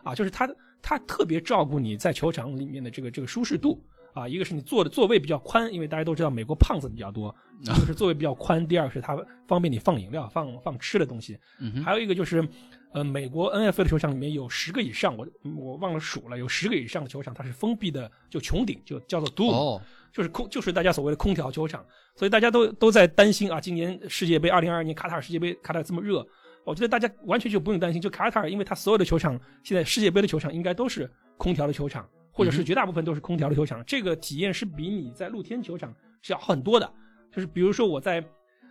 [0.02, 0.48] 啊，就是它
[0.80, 3.78] 它特别照顾你在球场里面的这个这个舒适度
[4.12, 4.28] 啊。
[4.28, 12.46] 一个是你坐的座位比较宽，因为大家都知道美国胖子比较多，一个是座位比较宽，第二个是它方便你放饮料、放放吃的东西，嗯还有一个就是，
[12.92, 26.26] 呃，美国 N F L 的球场里面有十个以上，我我忘了数了，有十个以上的球场它是封闭的，就穹顶，就叫做 dome，、哦，就是空，就是大家所谓的空调球场，所以大家都都在担心啊，今年世界杯，二零二二年卡塔尔世界杯，卡塔尔这么热，
[26.64, 36.92] 我觉得大家完全就不用担心，就卡塔尔，因为它所有的球场，现在世界杯的球场应该都是空调的球场，或者是绝大部分都是空调的球场，这个体验是比你在露天球场是要好很多的。
[37.30, 38.24] 就是比如说我在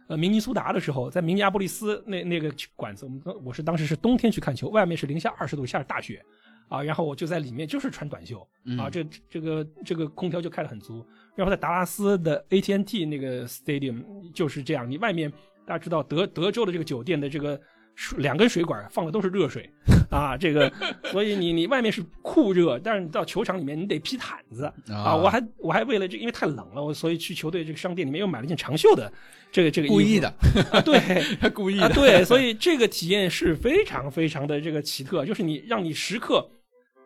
[0.07, 6.21] 呃明尼苏达的时候，在明尼阿波利斯那那个馆子，我们我是当时是冬天去看球，外面是零下二十度，下着大雪。
[6.67, 8.39] 啊，然后我就在里面就是穿短袖
[8.77, 11.05] 啊，嗯这这个这个空调就开得很足。
[11.35, 14.01] 然后在达拉斯的 AT&T 那个 stadium
[14.33, 15.29] 就是这样，你外面
[15.65, 17.61] 大家知道德德州的这个酒店的这个水
[18.17, 19.69] 两根水管放的都是热水
[20.09, 20.71] 啊，这个
[21.11, 25.15] 所以你你外面是酷热，但是你到球场里面你得披毯子啊。
[25.15, 29.11] 我还我还为了这因为太冷了，我所以去球队这个商店里面又买了一件长袖的
[29.51, 30.27] 这个这个故意的，
[30.71, 30.99] 啊，对。
[31.39, 31.95] 他故意啊，的。
[31.95, 36.49] 对，所以这个体验是非常非常的这个奇特，就是你让你时刻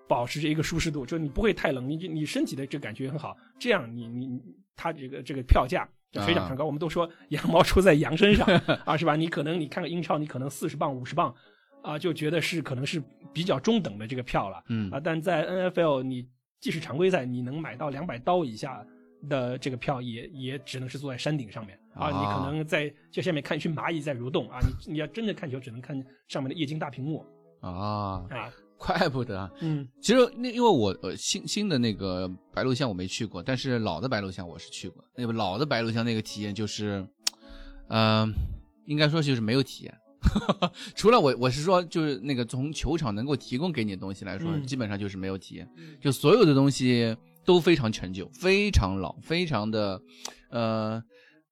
[0.07, 4.41] 保持着一个舒适度，就是你不会太冷，你你身体的这个感觉很好，这样你你你
[4.75, 6.65] 它这个这个票价就非常非常高。
[6.65, 8.47] 我们都说羊毛出在羊身上
[8.85, 9.15] 啊，是吧？
[9.15, 11.33] 你可能你看个英超，你可能四十磅五十磅
[11.83, 16.27] 啊，就觉得是可能是比较中等的这个票了，嗯啊，但在 NFL 你
[16.59, 18.85] 即使常规赛你能买到两百刀以下。
[19.27, 27.25] 的这个票也也只能是坐在山顶上面啊，你啊可能在就下面看一群蚂蚁在蠕动啊，你你要真的看球，只能看上面的液晶大屏幕
[27.59, 29.49] 啊，啊，怪不得。
[29.61, 35.03] 嗯其实那因为我呃新新的那个白鹿巷我没去过，但是老的白鹿巷我是去过。
[35.15, 37.05] 那个老的白鹿巷那个体验就是，
[37.89, 38.31] 嗯、
[38.85, 39.93] 应该说就是没有体验。
[40.95, 45.69] 除了我我是说就是那个从球场能够提供给你的东西来说，嗯基本上就是没有体验。
[46.01, 50.01] 就所有的东西都非常陈旧，非常老，非常的
[50.49, 51.03] 呃。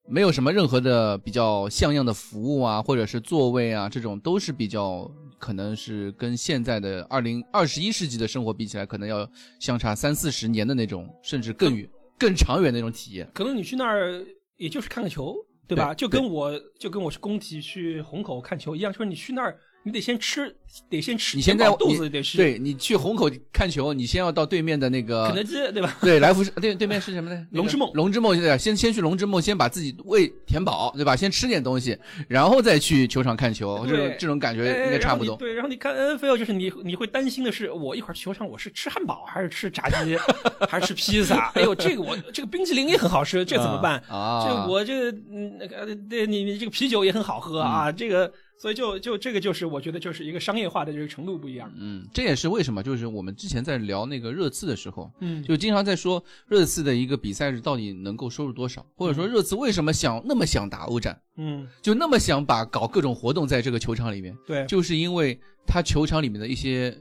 [0.05, 5.09] 没有什么任何的比较像样的服务啊，或者是座位啊，这种都是比较
[5.43, 9.29] 可能是跟现在的二零二十一世纪的生活比起来，可能要
[9.59, 11.85] 相差三四十年的那种，甚至更远、
[12.17, 13.29] 更长远的那种体验。
[13.33, 14.25] 可能你去那儿
[14.55, 15.35] 也就是看个球，
[15.67, 15.93] 对吧？
[15.93, 20.55] 对就跟我就跟我去工体去虹口看球一样，就是你去那儿你得先吃，
[20.89, 25.97] 得先吃，你现在肚你子得吃，对你去虹口看球，你先要到对面的那个肯德基对吧？
[26.01, 27.45] 对，来福士对对面是什么呢？
[27.51, 31.15] 龙之梦龙之梦对，先先去龙之梦，先把自己胃填饱，对吧？
[31.15, 31.97] 先吃点东西，
[32.29, 35.35] 然后再去球场看球，这这种感觉哎应该差不多。
[35.35, 40.17] 对，然后你看 NFL 就是你你会担心的是，我一会儿去球场我是吃汉堡还是吃炸鸡
[40.69, 41.51] 还是吃披萨？
[41.55, 44.01] 哎呦，这个我这个冰淇淋也很好吃，这怎么办？
[44.07, 44.45] 啊？
[44.47, 48.31] 这我这个嗯那个对你你这个啤酒也很好喝啊，嗯这个
[48.63, 51.69] 所以就就这个就是我觉得就是一个商业化的这个程度不一样。
[51.75, 66.97] 嗯，这也是为什么，就是我们之前在聊那个热刺的时候，嗯就经常在说热刺的一个比赛日到底能够收入多少，或者说热刺为什么想那么想打欧战，嗯，就那么想把搞各种活动在这个球场里面，对，就是因为他球场里面的一些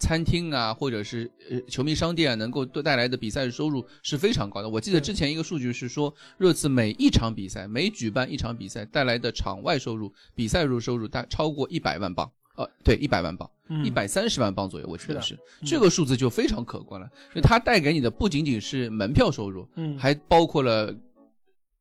[0.00, 4.68] 餐厅啊，或者是呃球迷商店啊，能够带来的比赛收入是非常高的。
[4.68, 12.28] 我记得之前一个数据是说，热刺每一场比赛，每举办一场比赛带来的场外收入、比赛入收入大超过一百万镑。
[12.56, 17.08] 呃，对，一百万镑，嗯一百三十万镑左右，我记得是是这个数字就非常可观了。
[17.34, 20.94] 就它带给你的不仅仅是门票收入，嗯还包括了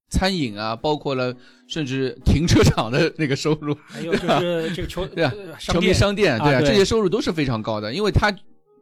[0.09, 1.33] 餐饮啊，包括了
[1.67, 3.75] 甚至停车场的那个收入。
[3.87, 8.33] 还有就是 这个球对啊呃球迷商店，对啊，这些收入都是非常高的，因为他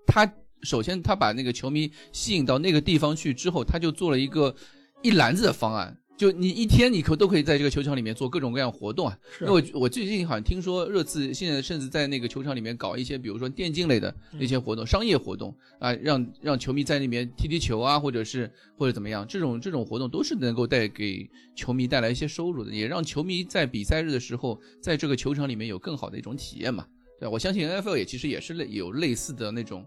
[0.06, 0.32] 他
[0.64, 4.56] 首先他把那个球迷吸引到那个地方去之后，他就做了一个
[5.04, 5.98] 一篮子的方案。
[6.18, 26.84] 就你一天你可都可以在这个球场里面做各种各样活动啊，是因为我我最近好像听说热刺现在甚至在那个球场里面搞一些，比如说电竞类的那些活动、商业活动啊，让让球迷在那边踢踢球啊，或者是或者怎么样，这种这种活动都是能够带给球迷带来一些收入的，也让球迷在比赛日的时候在这个球场里面有更好的一种体验嘛。
[27.20, 29.86] 对，我相信 NFL 也其实也是类有类似的那种，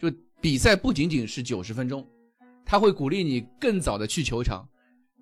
[0.00, 0.10] 就
[0.40, 2.04] 比赛不仅仅是九十分钟，
[2.64, 4.68] 他会鼓励你更早的去球场，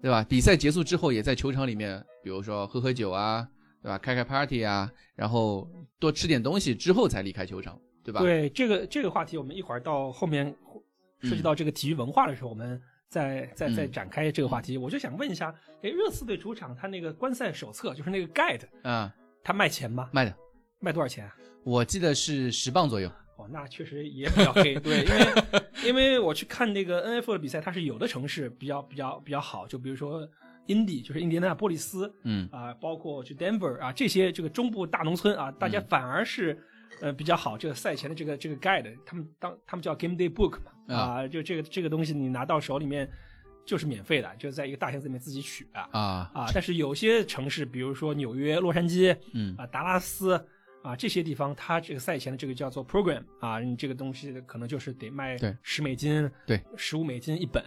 [0.03, 0.25] 对吧？
[0.29, 3.47] 比赛结束之后，也在球场里面，比如说喝喝酒啊，
[3.83, 3.99] 对吧？
[3.99, 10.55] 开开 party 啊，然后多吃点东西之后才离开球场，对吧？，对这个这个话题，我们一会儿到后面
[11.23, 14.77] 涉及到这个体育文化的时候，我们再再再嗯展开这个话题。
[14.77, 20.11] 我就想问一下，哎，热刺队主场他那个观赛手册，就是那个 guide，啊、他卖钱吗？
[20.13, 20.35] 卖的，
[20.79, 21.35] 卖多少钱啊？
[21.65, 23.11] 我记得是十磅左右。
[23.37, 30.27] 哦，那确实也比较黑，对，因为 因为我去看那个 NFL 的比赛，它是有的城市比较比较比较好，就比如说
[30.67, 36.59] Indy，就是印第安纳波利斯，嗯啊、包括去 Denver 啊这些这个中部大农村啊，大家嗯反而是、
[37.01, 37.59] 呃比较好。
[37.59, 43.09] 这个赛前的这个这个 guide，他们当他们叫 Game Day Book 嘛，啊、就这个这个东西你拿到手里面
[43.67, 45.89] 就是免费的，就在一个大箱子里面自己取啊。
[45.93, 50.43] 啊，啊，但是有些城市，比如说纽约、洛杉矶，嗯啊，达拉斯
[50.87, 57.63] 啊这些地方，它这个赛前的这个叫做 program 啊，你这个东西可能就是得卖对十美金，对，十五美金一本。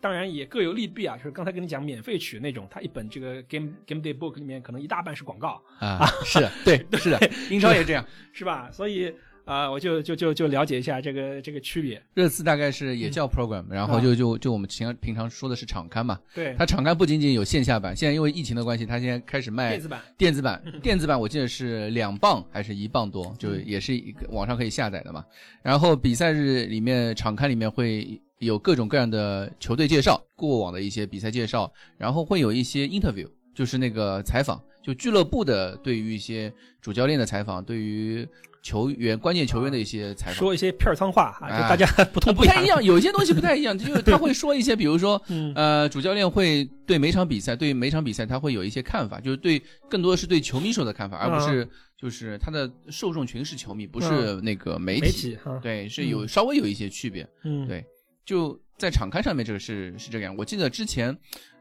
[0.00, 7.18] 当然也各有利弊啊，就是刚才跟你讲免费取那种，它一本这个 game game day book 里面可能一大半是广告，啊，是的，对， 是的，
[7.50, 8.04] 英超也这样。
[8.32, 8.70] 是吧？
[8.70, 9.12] 所以
[9.48, 12.00] 啊，我就就就就了解一下这个这个区别。
[12.12, 16.20] 热刺大概是也叫 program，、然后就就就我们平常平常说的是场刊嘛。
[16.34, 20.02] 对，它场刊不仅仅有线下版，现在因为疫情的关系，它现在开始卖电子版。
[20.18, 25.24] 电子版， 电子版我记得是两磅还是一磅多，就也是一个网上可以下载的嘛。
[25.62, 38.28] 然后比赛日里面场刊里面会有各种各样的球队介绍，过往的一些比赛介绍，然后会有一些 interview，就是那个采访，就俱乐部的对于一些主教练的采访，对于
[38.68, 40.34] 球员关键球员的一些采访。
[40.34, 51.66] 说一些片儿仓话啊，哎就大家 不太一样，有一些东西不太一样，就 是他会说一些，比如说，嗯呃，主教练会对每场比赛，对每场比赛他会有一些看法，就是对更多的是对球迷说的看法，而不是
[51.98, 57.82] 就是他的受众群是球迷，不是那个媒体，媒体啊，对，是有稍微有一些区别，嗯，对，
[58.24, 60.34] 就在场刊上面这个是是这个样。
[60.36, 61.16] 我记得之前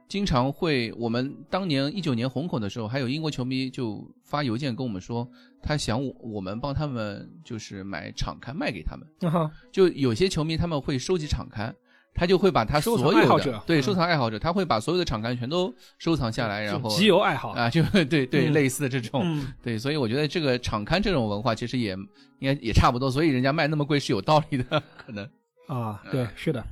[0.08, 5.30] 经常会，我们当年一九年红口的时候，还有英国球迷就发邮件跟我们说，
[5.62, 9.06] 他想我我们帮他们就是买场刊卖给他们。
[9.72, 11.76] 就有些球迷他们会收集场刊，
[12.13, 17.50] 他就会把他所收藏爱有的好者嗯对收藏爱好者，他会把所有的场刊全都收藏下来，然后集邮爱好。
[17.50, 18.54] 啊，就对对嗯。
[18.54, 19.54] 类似的这种，嗯。
[19.62, 21.91] 对，所以我觉得这个场刊这种文化其实也
[22.39, 25.30] 应该也差不多，所以人家卖那么贵是有道理的，可能。
[25.67, 26.65] 啊，对，是的。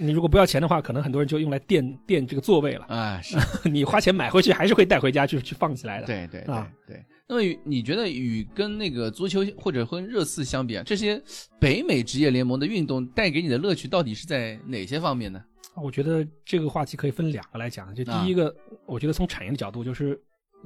[0.00, 2.84] 你如果不要钱的话，可能很多人就用来垫垫这个座位了。
[2.86, 3.36] 啊 是，
[3.68, 6.06] 你花钱买回去，还是会带回家去去放起来的。
[6.06, 7.04] 对对对啊对。
[7.28, 11.22] 那么与你觉得与跟那个足球或者跟热刺相比啊，这些
[11.60, 15.40] 北美职业联盟的运动带给你的乐趣到底是在哪些方面呢？
[15.76, 17.94] 我觉得这个话题可以分两个来讲。
[17.94, 18.52] 就第一个，
[18.84, 20.20] 我觉得从产业的角度，就是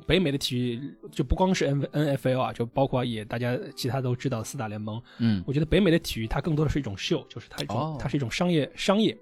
[0.07, 5.01] 北美的体育就不光是 N N F L 啊，就包括也大家其他都知道四大联盟。
[5.19, 9.17] 嗯我觉得北美的体育它更多的是一种秀，就是它一种、哦它是一种商业商业，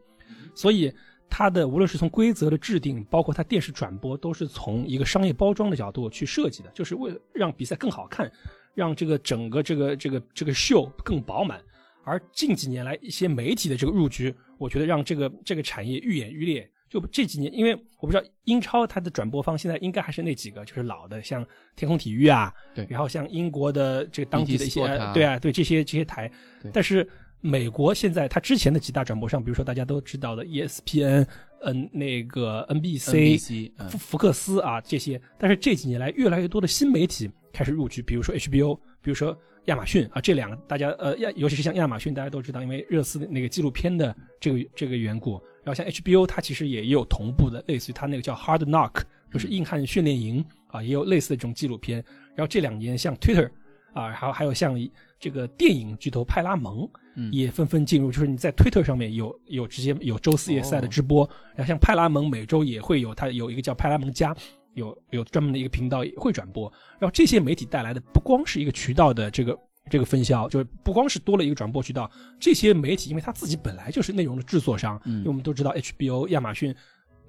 [0.55, 0.93] 所以
[1.29, 8.31] 它的无论是从规则的制定，包括它电视转播，都是从一个商业包装的角度去设计的，就是为了让比赛更好看，
[8.75, 11.61] 让这个整个这个这个这个秀更饱满。
[12.05, 16.69] 而近几年来一些媒体的这个入局，我觉得让这个这个产业愈演愈烈。
[16.93, 21.43] 就这几年，因为我不知道英超它的转播方现在应该还是那几个，就是老的，像
[21.75, 27.09] 天空体育啊，对然后像英国的这个当地的一些啊对啊，对这些这些台对，但是
[27.41, 31.27] 美国现在它之前的几大转播商，比如说大家都知道的 E ESPN，
[31.63, 52.05] 嗯，那个 NBC、福福克斯啊这些，但是这几年来越来越多的新媒体开始入局，比如说 HBO，比如说亚马逊啊，这两个大家呃亚，尤其是像亚马逊，大家都知道，因为热刺的那个纪录片的这个这个缘故，然后像 HBO，它其实也有同步的，类似于它那个叫 Hard Knock，就是硬汉训练营啊，也有类似的这种纪录片。
[52.35, 53.51] 然后这两年像 Twitter
[53.93, 54.77] 啊，还有还有像
[55.19, 64.35] 这个电影巨头派拉蒙，嗯也纷纷进入，就是你在 Twitter 上面有有直接有周四夜赛的直播，然后像派拉蒙每周也会有它有一个叫派拉蒙家。
[64.75, 69.55] 有有专门的一个频道也会转播，然后这些媒体带来的不光是一个渠道的这个
[69.91, 76.75] 这个分销，就是不光是多了一个转播渠道，这些媒体因为他自己本来就是内容的制作商，嗯因为我们都知道 HBO、亚马逊，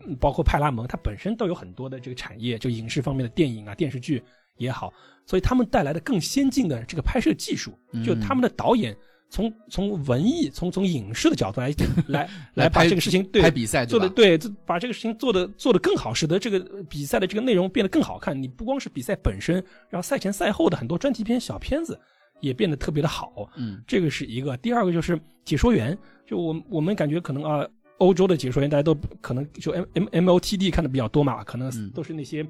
[0.06, 4.24] 嗯包括派拉蒙，它本身都有很多的这个产业，就影视方面的电影啊、电视剧
[4.58, 4.94] 也好，
[5.26, 8.96] 所以他们带来的更先进的这个拍摄技术，就他们的导演
[9.30, 11.74] 从从文艺、从从影视的角度 来
[12.08, 18.39] 来来把拍这个事情对拍比赛做的对把这个事情做的做的更好，使得这个比赛的这个内容变得更好看。
[18.39, 19.56] 你不光是比赛本身，
[19.89, 22.00] 然后赛前赛后的很多专题片、小片子
[22.44, 23.50] 也变得特别的好。
[23.56, 24.56] 嗯这个是一个。
[24.58, 27.66] 第二个就是解说员，就我我们感觉可能啊，
[27.98, 32.46] 欧洲的解说员大家都可能就 M M M O T D 看的比较多嘛，可能嗯都是那些。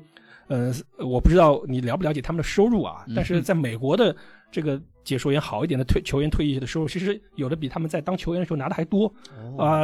[0.48, 4.14] 呃，我不知道你了不了解他们的收入啊，嗯但是在美国的
[4.52, 9.06] 这个解说员好一点的退球员退役的收入，其实有的比他们在当球员的时候拿的还多。
[9.38, 9.84] 哦啊、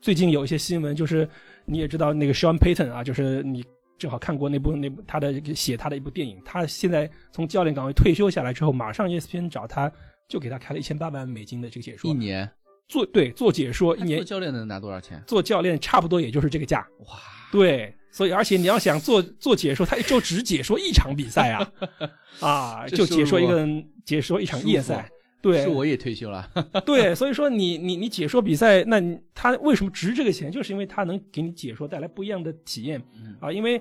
[0.00, 1.26] 最近有一些新闻，就是
[1.66, 3.64] 你也知道那个 Sean Payton 啊，就是你
[3.98, 9.90] 正好看过那部那部他的写他的一部电影，他现在从教练岗位退休下来之后，马上 E ESPN 找他，
[10.28, 12.50] 就给他开了一千八百万美金的这个解说，一年？
[12.88, 15.20] 做对做解说一做年教练能拿多少钱？
[15.26, 17.18] 做教练差不多也就是这个价，哇，
[17.50, 21.72] 对，所以而且你要想做做解说，他一周只解说一场比赛啊，
[22.40, 23.66] 啊，就解说一收个
[24.04, 25.10] 解说一场夜赛。
[25.52, 26.48] 对，是我也退休了。
[26.84, 30.50] 对，所以说你你你解说比赛，那你他为什么值这个钱？
[30.50, 33.52] 就是因为他能给你解说带来不一样的体验嗯啊。
[33.52, 33.80] 因为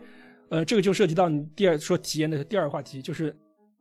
[0.50, 3.36] 呃，这个就涉及到你第二说体验的第二个话题，就是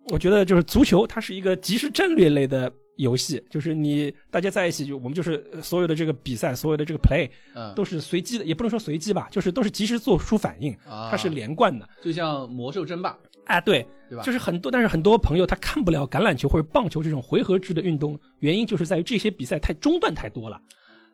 [0.09, 11.88] 我觉得就是足球它是一个即时战略类的游戏，就是你大家在一起就我们就是呃所有的这个比赛，所有的这个 play 嗯，都是随机的，也不能说随机吧，就是都是及时做出反应，啊它是连贯的。
[12.03, 20.61] 就像魔兽争霸，啊，对，对吧就是很多，但是很多朋友他看不了橄榄球或者棒球这种回合制的运动，原因就是在于这些比赛太中断太多了。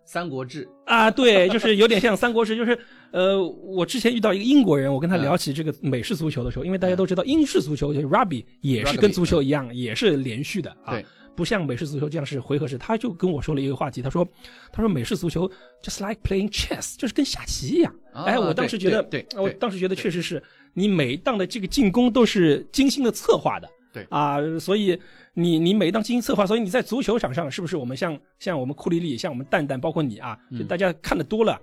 [0.04, 2.76] 三国志》啊，对，就是有点像《三国志》，就是
[3.12, 11.00] 呃，我之前遇到一个英国人，我跟他聊起这个美式足球的时候，因为大家都知道英式足球就是 rugby 也是跟足球一样，也是连续的啊。
[11.36, 14.26] 不像美式足球这样是回合制，他就跟我说了一个话题，他说，
[14.72, 15.48] 他说美式足球
[15.80, 17.94] just like playing chess，就是跟下棋一样。
[18.12, 20.42] 啊哎，我当时觉得，对对对我当时觉得确实是
[20.74, 23.68] 你每一档的这个进攻都是精心的策划的。
[23.92, 24.96] 对啊，所以
[25.34, 31.60] 你你每一档精心策划，所以你在足球场上是不是我们像像我们库里里，像我们蛋蛋，包括你啊，嗯就大家看的多了，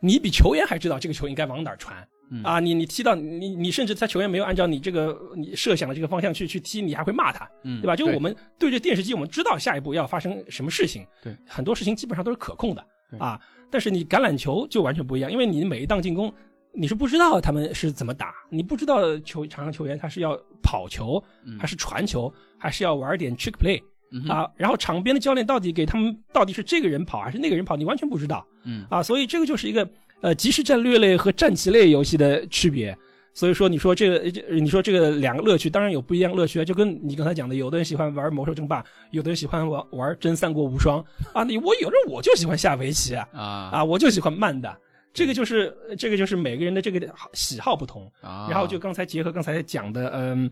[0.00, 1.96] 你比球员还知道这个球应该往哪儿传。
[2.30, 7.94] 嗯啊，你你踢到你你甚至他球员没有按照你这个你设想的这个方向去去踢，你还会骂他，嗯对吧？
[7.94, 13.38] 就我们对着电视机，我们知道下一步要发生什么事情，对，很多事情基本上都是可控的对啊。
[13.70, 16.32] 但是你橄榄球就完全不一样，因为你每一档进攻，
[16.74, 23.82] 你是不知道他们是怎么打，你不知道球场上球员他是要跑球，嗯还是传球，还是要玩点 trick play
[24.28, 24.50] 啊。
[24.56, 28.46] 然后场边的教练到底给他们到底是这个人跑还是那个人跑，你完全不知道。
[28.64, 29.88] 嗯啊，所以这个就是一个
[30.20, 32.96] 呃即时战略类和战棋类游戏的区别。
[33.34, 36.64] 所以说，你说这个，这你说这个两个乐趣，当然有不一样乐趣啊。
[36.64, 41.02] 就跟你刚才讲的，有的人喜欢玩魔兽争霸，有的人喜欢玩玩真三国无双
[41.32, 41.42] 啊。
[41.42, 43.42] 你我有人我就喜欢下围棋啊，啊
[43.72, 44.70] 啊，我就喜欢慢的。
[45.12, 48.10] 这个就是这个就是每个人的这个喜好不同。
[48.20, 50.50] 啊，然后就刚才结合刚才讲的，嗯，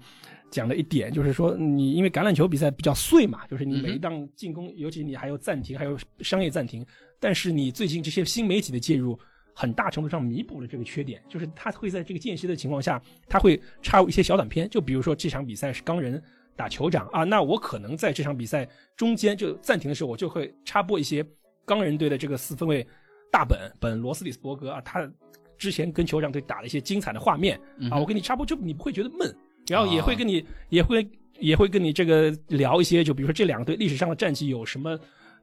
[0.51, 6.85] 讲的一点就是说，你因为橄榄球比赛比较碎嘛，就是你每一档进攻，尤其你还有暂停，还有商业暂停，
[7.19, 9.19] 但是你最近这些新媒体的介入，
[9.55, 16.23] 很大程度上弥补了这个缺点，就是他会在这个间隙的情况下，他会插入一些小短片，就比如说这场比赛是钢人
[16.55, 21.25] 打酋长啊，那我可能在这场比赛中间就暂停的时候，我就会插播一些
[21.65, 22.87] 钢人队的这个四分卫
[23.31, 25.09] 大本本罗斯里斯伯格啊，他
[25.57, 27.61] 之前跟酋长队打了一些精彩的画面
[27.91, 29.35] 啊，我给你插播，就你不会觉得闷，
[29.69, 31.09] 然后也会跟你、也会
[31.39, 34.99] 也会跟你这个聊一些，就比如说这两个队历史上的战绩有什么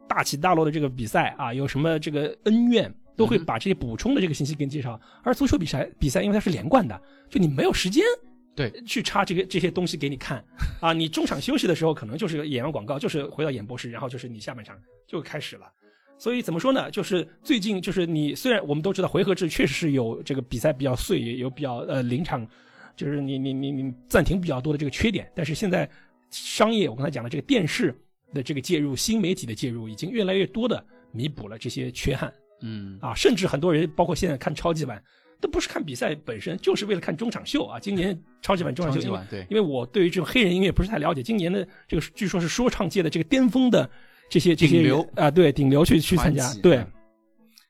[0.08, 2.94] 大起大落的这个比赛啊，有什么这个恩怨。
[3.18, 8.04] 都会把这些补充的这个信息给你介绍，而足球比赛比赛因为它是连贯的，就你没有时间
[8.56, 10.46] 对去插这个这些东西给你看
[10.80, 10.94] 啊。
[10.94, 14.78] 你中场休息的时候，可能就是演完广告，就是回到演播室，然后就是你下半场
[15.08, 15.66] 就开始了。
[16.18, 16.90] 所以怎么说呢？
[16.90, 22.46] 就是最近就是你虽然我们都知道回合制确实是有这个比赛比较碎，也有比较呃临场，
[22.96, 25.32] 就是你你你你暂停比较多的这个缺点。
[25.36, 25.90] 但是现在
[26.32, 27.96] 商业我刚才讲的这个电视
[28.34, 32.34] 的这个介入，新媒体的介入，已经越来越多的弥补了这些缺憾。
[32.62, 35.00] 嗯啊，甚至很多人，包括现在看超级碗，
[35.40, 37.80] 都不是看比赛本身，就是为了看中场秀啊。
[37.80, 43.88] 今年超级碗中场秀，对因为我对于这种黑人音乐不是太了解，今年的这个据说是说唱界的这个巅峰的
[44.30, 45.08] 这些这些顶流。
[45.16, 46.78] 啊，对顶流去去参加，对。
[46.78, 46.88] 嗯。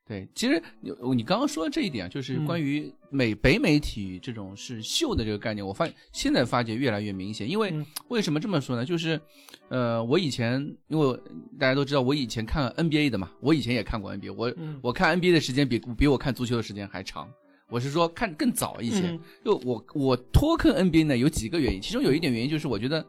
[0.07, 2.45] 对，其实你你刚刚说的这一点，就是嗯。
[2.45, 7.49] 关于美北美体育这种是秀的这个概念，我发现在发觉越来越明显。
[7.49, 7.85] 因为嗯。
[8.07, 8.85] 为什么这么说呢？
[8.85, 9.19] 就是，
[9.67, 11.19] 呃，我以前因为
[11.59, 14.79] 大家都知道，我以前看 NBA 的嘛，我以前也看过 NBA，我、嗯。
[14.81, 17.29] 我看 NBA 的时间比比我看足球的时间还长。
[17.69, 19.19] 我是说看更早一些，嗯。
[19.43, 23.05] 就我我脱坑 NBA 呢有几个原因，其中有一点原因就是我觉得，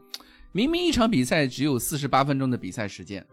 [0.53, 3.25] 明明一场比赛只有四十八分钟的比赛时间，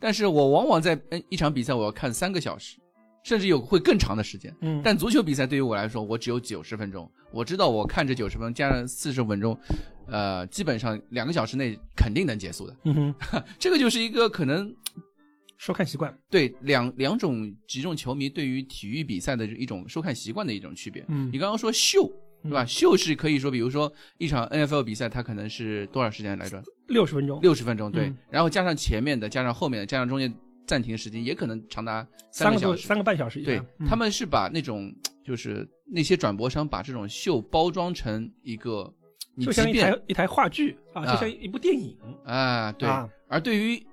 [0.00, 2.76] 但是我往往在嗯一场比赛我要看三个小时，
[3.22, 4.54] 甚至有会更长的时间。
[4.60, 9.58] 嗯，但足球比赛对于我来说，我只有九十分钟，我知道我看这九十分钟加上四十分钟，
[10.06, 12.76] 呃，基本上两个小时内肯定能结束的。
[12.84, 14.74] 嗯哼， 这个就是一个可能
[15.56, 21.04] 收看习惯，对两两种几种球迷对于体育比赛的一种收看习惯的一种区别。
[21.08, 22.10] 嗯你刚刚说秀，
[22.48, 22.64] 对吧？
[22.64, 26.62] 秀是可以说，比如说一场 NFL 比赛，它可能是多少时间来着？
[26.88, 28.06] 六十分钟，六十分钟，对。
[28.06, 30.32] 嗯然后加上前面的，加上后面的，加上中间
[30.66, 32.86] 暂停的时间，也可能长达三个小时。
[32.86, 34.94] 三个半小时以对上，嗯他们是把那种
[35.24, 38.92] 就是那些转播商把这种秀包装成一个，
[39.34, 42.88] 你就像一台一台话剧啊，啊就像一部电影啊，对。
[42.88, 43.84] 啊，而对于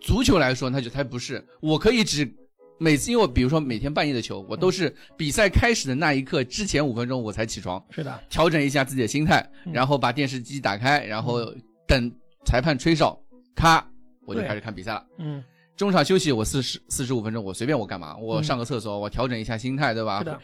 [0.00, 2.32] 足球来说，那就它不是，我可以只
[2.78, 11.54] 每次因为我比如说每天半夜的球，我都是比赛开始的那一刻之前五分钟我才起床，是的，调整一下自己的心态，嗯然后把电视机打开，然后
[11.86, 12.12] 等
[12.44, 13.18] 裁判吹哨，
[13.54, 13.86] 咔，
[14.26, 15.06] 我就开始看比赛了。
[15.18, 15.42] 嗯，
[15.76, 20.18] 中场休息我四十四十五分钟，我随便我干嘛，我嗯上个厕所，我调整一下心态，对吧？
[20.18, 20.40] 是的，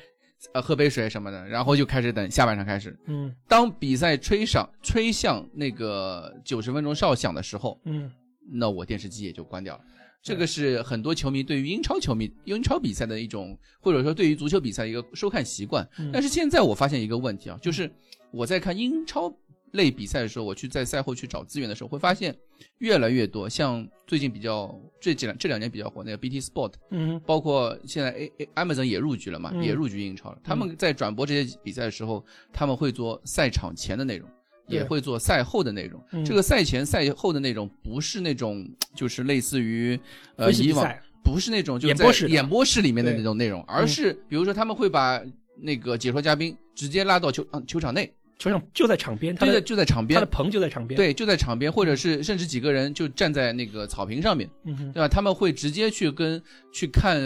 [0.55, 2.99] 呃，喝杯水什么的，然后就开始等下半场开始。
[3.07, 8.11] 嗯当比赛吹响吹向那个九十分钟哨响的时候，嗯
[8.51, 9.85] 那我电视机也就关掉了。
[10.23, 15.87] 这个是很多球迷对于英超球迷、英超比赛的一种，或者说对于足球比赛一个收看习惯。
[15.99, 17.91] 嗯但是现在我发现一个问题啊，就是
[18.31, 19.35] 我在看英超
[19.73, 22.37] 类比赛的时候，我去在赛后去找资源的时候，会发现
[22.79, 30.39] 越来越多，像最近比较这几两这两年比较火那个 BT Sport，嗯包括现在 A A Amazon 也入局了嘛，嗯也入局英超了。
[30.45, 34.35] 他们在转播这些比赛的时候，他们会做赛场前的内容，对
[34.69, 36.03] 也会做赛后的内容。
[36.13, 39.99] 嗯这个赛前赛后的内容不是那种就是类似于
[40.37, 40.87] 呃以往
[41.23, 45.23] 不是那种就在演播室演播室里面的那种内容，而是比如说他们会把
[45.61, 55.07] 那个解说嘉宾直接拉到球嗯球场内，球场就在场边，他对的，的就在场边他的，棚就在场边。，对，就在场边，或者是甚至几个人就站在那个草坪上面，嗯，对吧？
[55.07, 56.43] 他们会直接去跟
[56.73, 57.21] 去看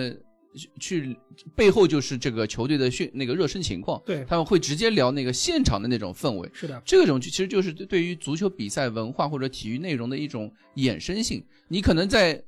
[0.57, 1.17] 去去
[1.55, 6.51] 背后就是这个球队的训那个热身情况，对，他们会直接聊那个现场的那种氛围。
[6.53, 11.45] 是的，这种其实就是对于足球比赛文化或者体育内容的一种衍生性。
[11.69, 12.43] 你可能在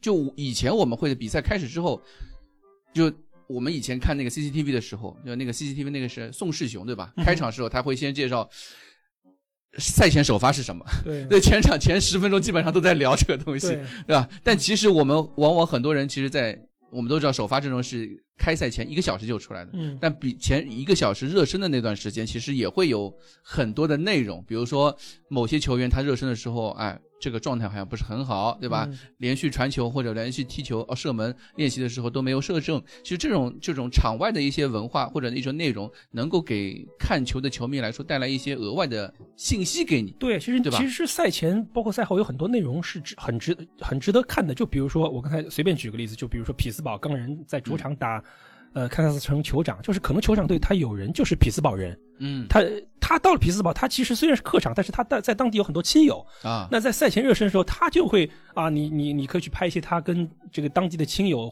[0.00, 2.00] 就以前我们会的比赛开始之后，
[2.92, 3.12] 就
[3.46, 7.12] 我们以前看那个 CCTV 的时候，就那个 CCTV 那个是宋世雄对吧？
[7.16, 8.48] 嗯开场时候他会先介绍
[9.78, 14.28] 赛前首发是什么，对 对，前场前十分钟基本上都在聊这个东西，对对吧？
[14.42, 16.56] 但其实我们往往很多人其实在，
[16.94, 24.96] 我们都知道首发阵容是开赛前一个小时就出来的，嗯，但比前一个小时热身的那段时间，其实也会有很多的内容，比如说
[25.28, 28.86] 某些球员他热身的时候，哎，这个状态好像不是很好，对吧？
[28.90, 32.82] 嗯连续传球或者连续踢球、哦射门练习的时候都没有射正。
[33.02, 40.10] 其实这种这种场外的一些文化或者一种内容，能够给看球的球迷来说带来一些额外的信息给你。
[40.20, 44.54] 对，其实对吧其实是赛前包括赛后有很多内容是值很值很值得看的。
[44.54, 48.22] 就比如说我刚才随便举个例子，就比如说匹兹堡钢人在主场打、
[48.74, 52.60] 呃堪萨斯城酋长，就是可能酋长队他有人就是匹兹堡人，嗯他
[53.00, 56.24] 他到了匹兹堡，他其实虽然是客场，但是他在在当地有很多亲友。
[56.42, 61.50] 啊，那在赛前热身的时候，他就会啊，你你你可以去拍一些他跟这个当地的亲友，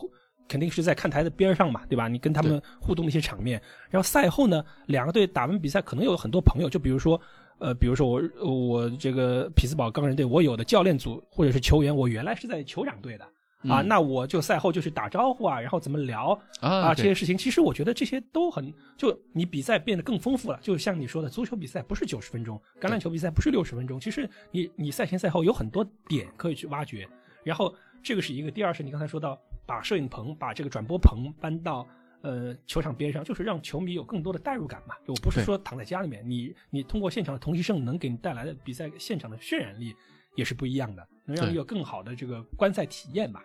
[0.48, 2.08] 肯定是在看台的边上嘛，对吧？
[2.08, 3.60] 你跟他们互动的一些场面。
[3.88, 7.20] 然后赛后呢，两个队打完比赛，可能有很多朋友，就比如说。
[7.58, 13.24] 呃，比如说我我这个匹兹堡钢人队，我有的教练组或者是球员，我原来是在酋长队的
[13.68, 20.58] 啊，嗯那我就赛后就去打招呼啊，然后怎么聊啊啊，这些事情，其实我觉得这些都很，就你比赛变得更丰富了。
[20.62, 27.08] 就像你说的，足球比赛不是九十分钟，橄榄球比赛不是六十分钟，其实你你赛前赛后有很多点可以去挖掘。
[27.44, 31.86] 然后这个是一个，第二是你刚才说到把摄影棚、把这个转播棚搬到
[32.20, 34.94] 呃球场边上，就是让球迷有更多的代入感嘛。
[35.06, 39.94] 就我不是说躺在家里面，你你通过现场的同期声能给你带来的比赛现场的渲染力
[40.34, 43.42] 也是不一样的，能让对你有更好的这个观赛体验吧。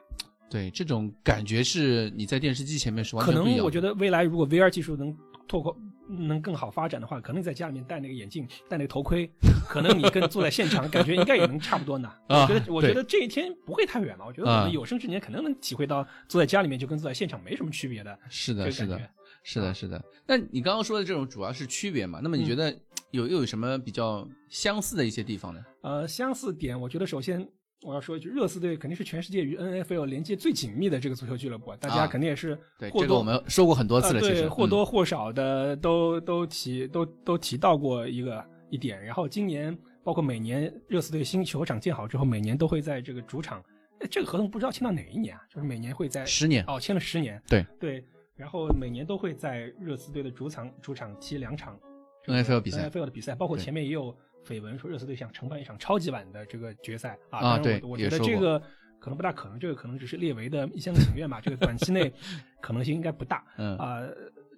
[0.50, 3.58] 对，这种感觉是你在电视机前面是完可全不一样的。
[3.58, 5.14] 能我觉得未来如果 VR 技术能
[5.46, 5.76] 拓宽、
[6.08, 9.30] 能更好发展的话，可能在家里面戴那个眼镜、戴那个头盔，
[9.68, 12.08] 可能你跟坐在现场感觉应该也能差不多呢。
[12.28, 14.26] 啊我觉得，我觉得这一天不会太远了。
[14.26, 19.02] 我觉得我啊们有生之年肯定能体会到坐在家里面就跟坐在现场没什么区别的是的，是的。
[19.44, 20.04] 是的，是的。
[20.26, 22.20] 那你刚刚说的这种主要是区别嘛？
[22.22, 22.74] 那么你觉得
[23.12, 25.62] 有又有什么比较相似的一些地方呢？
[25.82, 27.48] 呃，相似点，我觉得首先
[27.84, 39.04] 我要说一句，热刺队肯定是全世界与 NFL 连接最紧密的这个足球俱乐部，大家啊肯定也是对，或多这个我们说过很多次了，呃、对，其实或多嗯或少的都都提都都提到过一个一点。
[39.04, 43.64] 然后今年包括每年热刺队新球场建好之后，每年都会在这个主场，
[44.00, 45.42] 哎这个合同不知道签到哪一年啊？
[45.50, 47.42] 就是每年会在十年哦，签了十年。
[47.48, 48.06] 对对，
[48.36, 51.80] 然后每年都会在热刺队的主场主场踢两场
[52.28, 54.16] 这个 NFL 比赛 NFL 的比赛，包括前面也有
[54.46, 57.40] 绯闻说热刺队想承办一场超级碗的这个决赛啊。
[57.40, 58.62] 啊对我觉得这个
[59.00, 62.12] 可能不大可能，这个可能只是列维的一厢情愿吧，这个短期内
[62.62, 63.44] 可能性应该不大。
[63.58, 64.06] 嗯啊、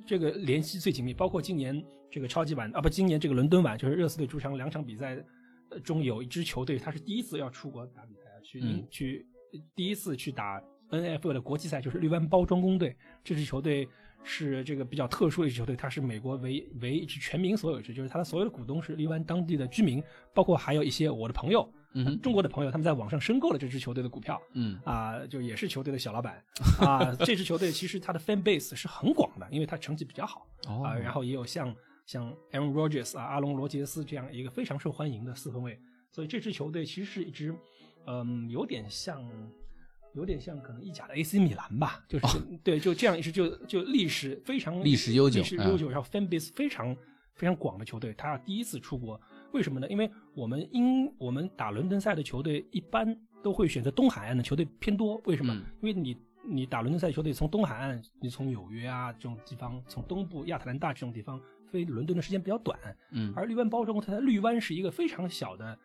[0.07, 5.17] 这个联系最紧密，包括今年这个超级碗啊，不，今年这个伦敦碗，就是热刺队主场两场比赛
[5.70, 9.28] 呃中有一支球队，他是第一次要出国打比赛，去、嗯去
[9.76, 12.95] 第一次去打 NFL 的国际赛，就是绿湾包装工队。
[13.24, 13.88] 这支球队
[14.24, 20.03] 是这个比较特殊的一支球队，它是美国唯唯一支全民所有制，就是它的所有的股东是绿湾当地的居民，
[20.34, 24.39] 包括还有一些我的朋友，嗯中国的朋友，他们在网上申购了这支球队的股票。
[24.53, 26.43] 嗯啊、就也是球队的小老板
[26.80, 27.15] 啊。
[27.26, 35.80] 这支球队其实它的 fan base 是很广的，因为它成绩比较好哦啊、然后也有像像 Aaron Rodgers 啊、阿隆罗杰斯这样一个非常受欢迎的四分卫，
[36.11, 37.55] 所以这支球队其实是一支
[38.05, 39.24] 嗯有点像。
[40.14, 46.95] 有点像可能意甲的 AC 米兰吧，就是、对，就这样一支就就历史非常哦历史悠久历史悠久，然后 fan base 非常
[47.36, 49.20] 非常广的球队，他第一次出国，
[49.53, 49.88] 为什么呢？
[49.88, 55.53] 因为我们英我们打伦敦赛的球队一般都会选择东海岸的球队偏多，为什么？
[55.53, 61.39] 嗯因为你你打伦敦赛球队从东海岸，你从纽约啊这种地方，从东部亚特兰大这种地方
[61.70, 62.78] 飞伦敦的时间比较短，
[63.12, 65.78] 嗯而绿湾包装它的绿湾是一个非常小的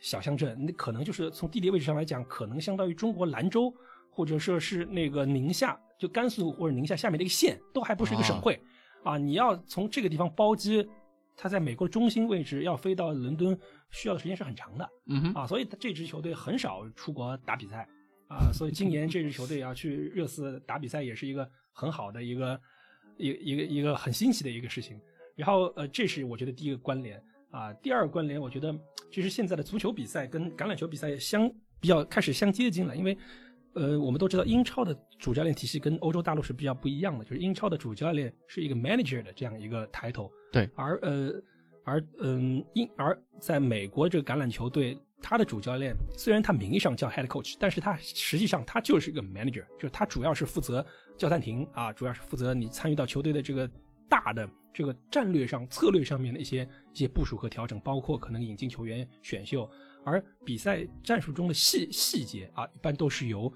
[0.00, 3.72] 小乡镇，那可能就是从地理位置上来讲，可能相当于中国兰州，
[4.10, 8.60] 或者说是那个宁夏，就甘肃或者宁夏下面的一个县，都还不是一个省会。
[9.04, 10.86] 啊你要从这个地方包机，
[11.36, 13.58] 它在美国的中心位置要飞到伦敦，
[13.90, 15.34] 需要的时间是很长的嗯哼。
[15.34, 17.86] 啊，所以这支球队很少出国打比赛。
[18.28, 22.60] 啊，所以今年这支球队要去热刺打比赛，也是一个很好的一个
[23.16, 25.00] 一个一个一个很新奇的一个事情。
[25.34, 27.20] 然后呃，这是我觉得第一个关联
[27.50, 27.72] 啊。
[27.74, 28.74] 第二个关联，我觉得
[29.10, 33.16] 其实现在的足球比赛跟橄榄球比赛相比较开始相接近了，因为
[33.74, 41.32] 呃，我们都知道英超的主教练体系跟欧洲大陆是比较不一样的，就是英超的主教练是一个 manager 的这样一个抬头，对而呃，
[41.84, 50.84] 而嗯英而在美国这个橄榄球队，他的主教练虽然他名义上叫 head coach，但是他实际上他就是一个 manager，就是他主要是负责
[51.16, 53.70] 叫暂停啊，主要是负责你参与到球队的这个
[54.08, 59.68] 大的这个战略上、策略上面的一些一些部署和调整，包括可能引进球员、选秀。
[60.02, 63.52] 而比赛战术中的细细节啊，一般都是由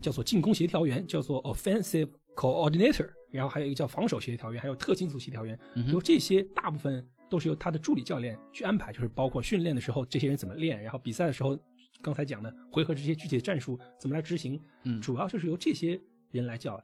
[0.00, 5.58] 叫做进攻协调员，叫做 offensive coordinator，然后还有一个叫防守协调员，还有特勤组协调员，
[5.88, 11.58] 由这些大部分都是由他的助理教练去安排，就是包括训练的时候这些人怎么练，然后比赛的时候
[12.00, 16.00] 刚才讲的回合这些具体的战术怎么来执行，嗯主要就是由这些
[16.30, 16.80] 人来教。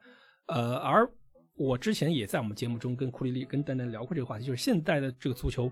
[0.46, 1.08] 呃，而
[1.56, 5.70] 我之前也在我们节目中跟库里利、跟丹丹聊过这个话题，就是现代的这个足球，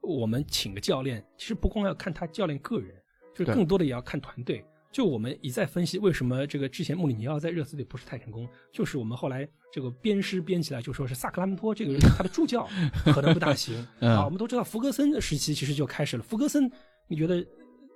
[0.00, 2.94] 我们请个教练，其实不光要看他教练个人，
[3.34, 4.64] 就是更多的也要看团队。
[4.90, 12.66] 就我们一再分析为什么这个之前穆里尼奥在热刺队不是太成功，就是我们后来这个编诗编起来就说是萨克拉门托这个人他的助教
[13.12, 14.24] 可能不大行 嗯啊。
[14.24, 16.70] 我们都知道福格森的时期其实就开始了，福格森
[17.06, 17.44] 你觉得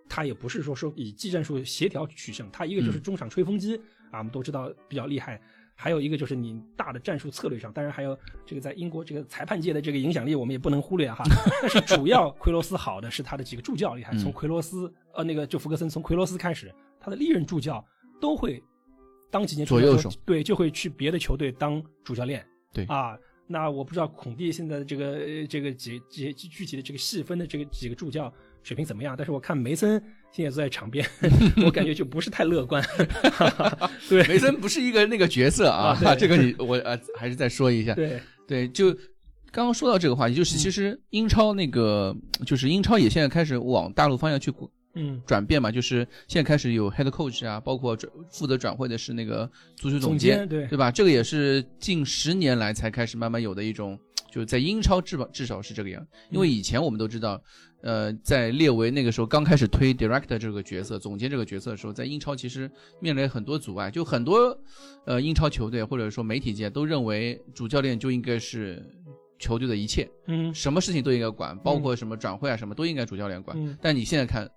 [0.07, 3.75] 他也不是说说以技战术协调取胜，他一个就是中场吹风机、
[4.11, 5.41] 啊，我们都知道比较厉害。
[5.75, 8.17] 还有一个就是你大的战术策略上，当然还有
[8.47, 11.25] 这个在英国这个裁判界的这个影响力，我们也不能忽略哈。
[11.61, 17.85] 但是主要奎罗斯好的是他的几个助教厉害，嗯从奎罗斯呃那个就福格森从奎罗斯开始，他的历任助教
[18.21, 18.63] 都会
[19.31, 22.47] 当几年左右手对，就会去别的球队当主教练。
[22.73, 30.03] 对啊，那我不知道孔蒂现在的这个呃这个几几具体的这个细分的这个几个助教水平怎么样，但是我看梅森
[30.33, 31.07] 现在坐在场边，
[31.65, 32.83] 我感觉就不是太乐观。
[34.09, 37.95] 对，梅森不是一个那个角色啊，啊 这个你我呃还是再说一下。
[37.95, 38.93] 对，对，就
[39.51, 42.17] 刚刚说到这个话题，就是其实英超那个，
[42.47, 44.51] 就是英超也现在开始往大陆方向去
[44.95, 50.91] 嗯，转变嘛，就是现在开始有 head coach 啊，包括转负责转会的是那个足球总监，监对对吧？
[50.91, 53.99] 这个也是近十年来才开始慢慢有的一种，
[54.33, 57.41] 就是在英超至少至少是这个样，因为以前我们都知道。
[57.85, 62.71] 呃，在列维那个时候刚开始推 director 这个角色，总监这个角色的时候，在英超其实
[63.01, 64.57] 面临很多阻碍，就很多
[65.05, 68.81] 呃英超球队或者说媒体界都认为主教练就应该是
[69.41, 73.59] 球队的一切，嗯什么事情都应该管，包括什么转会啊什么都应该主教练管。
[73.59, 74.49] 嗯但你现在看，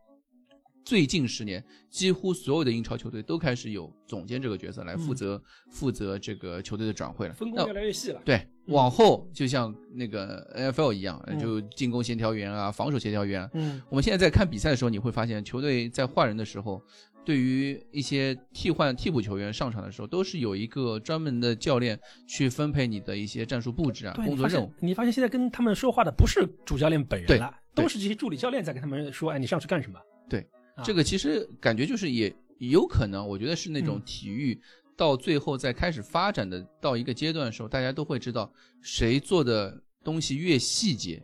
[0.84, 7.34] 最近十年，几乎所有的英超球队都开始有总监这个角色来负责、负责这个球队的转会了。
[7.34, 8.22] 那分工越来越细了。
[8.24, 13.50] 对，嗯往后就像那个 NFL 一样，嗯就进攻协调员啊，防守协调员啊。
[13.54, 16.82] 嗯我们现在在看比赛的时候，你会发现球队在换人的时候，
[17.24, 24.72] 对于一些替换替补球员上场的时候，都是有一个专门的教练去分配你的一些战术布置啊、工作任务。
[24.80, 30.00] 你发现现在跟他们说话的不是主教练本人对了，都是这些助理教练在跟他们说，哎，你上去干什么？
[30.30, 30.46] 对
[30.84, 34.60] 这个其实感觉就是也有可能，我觉得是那种嗯体育
[34.98, 41.22] 到最后在开始发展的到一个阶段的时候，大家都会知道谁做的东西越细节，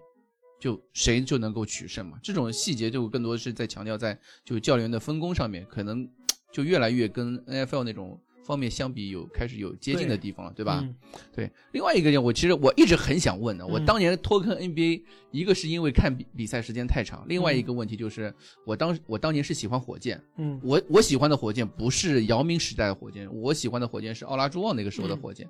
[0.60, 2.20] 就谁就能够取胜嘛。
[2.22, 6.10] 这种细节就更多是在强调在就教练员的分工上面，可能
[6.52, 10.80] 就越来越跟 NFL 那种方面相比有开始有接近的地方了，对吧？
[10.82, 10.96] 嗯
[11.34, 18.34] 对，另外一个点，我其实我一直很想问的，我嗯当年脱坑 NBA，一个是因为看比比赛时间太长，另外一个问题就是
[18.66, 25.48] 我当我当年是喜欢火箭，嗯我我喜欢的火箭不是姚明时代的火箭，我喜欢的火箭是奥拉朱旺那个时候的火箭。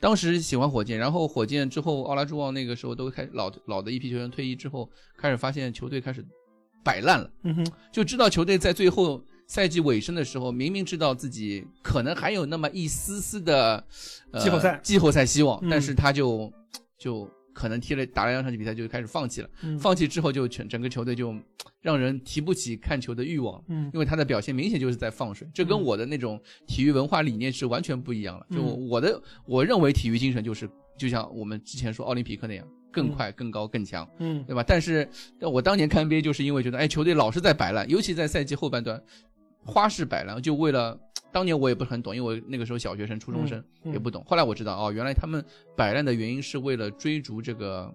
[0.00, 6.24] 当时喜欢火箭，然后火箭之后奥拉朱旺那个时候都开始老老的一批球员退役之后，开始发现球队开始
[6.82, 7.30] 摆烂了。
[7.44, 13.84] 嗯哼，就知道球队在最后赛季尾声的时候，明明知道自己可能还有那么一丝丝的、
[14.30, 16.52] 呃、季后赛季后赛希望，嗯但是他就
[16.96, 21.34] 就可能踢了打了两场比赛就开始放弃了，嗯放弃之后就全整个球队就
[21.82, 23.60] 让人提不起看球的欲望。
[23.66, 28.46] 嗯因为他的表现明显就是在放水，这跟嗯我的那种体育文化理念是完全不一样了。
[28.52, 34.08] 就嗯我的，我认为体育精神就是，就像我们之前说奥林匹克那样，更嗯快、更高、更强。
[34.20, 34.62] 嗯对吧？
[34.64, 35.08] 但是
[35.40, 39.02] 我当年看 NBA 就是因为觉得，哎，球队老是在摆烂，尤其在赛季后半段，
[39.64, 40.98] 花式摆烂，就为了
[41.32, 44.24] 当年我也不是很懂，因为我那个时候小学生、初中生、嗯也不懂。
[44.26, 45.44] 后来我知道，哦，原来他们
[45.76, 47.92] 摆烂的原因是为了追逐这个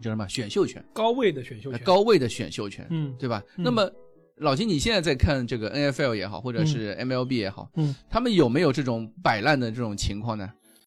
[0.00, 3.42] 叫什么选秀权，高位的选秀权，呃高位的选秀权，嗯对吧？
[3.56, 3.90] 嗯那么
[4.36, 10.52] 老金，你现在在看这个 NFL 也好，或者是 MLB 也好，嗯他们有没有这种摆烂的这种情况呢？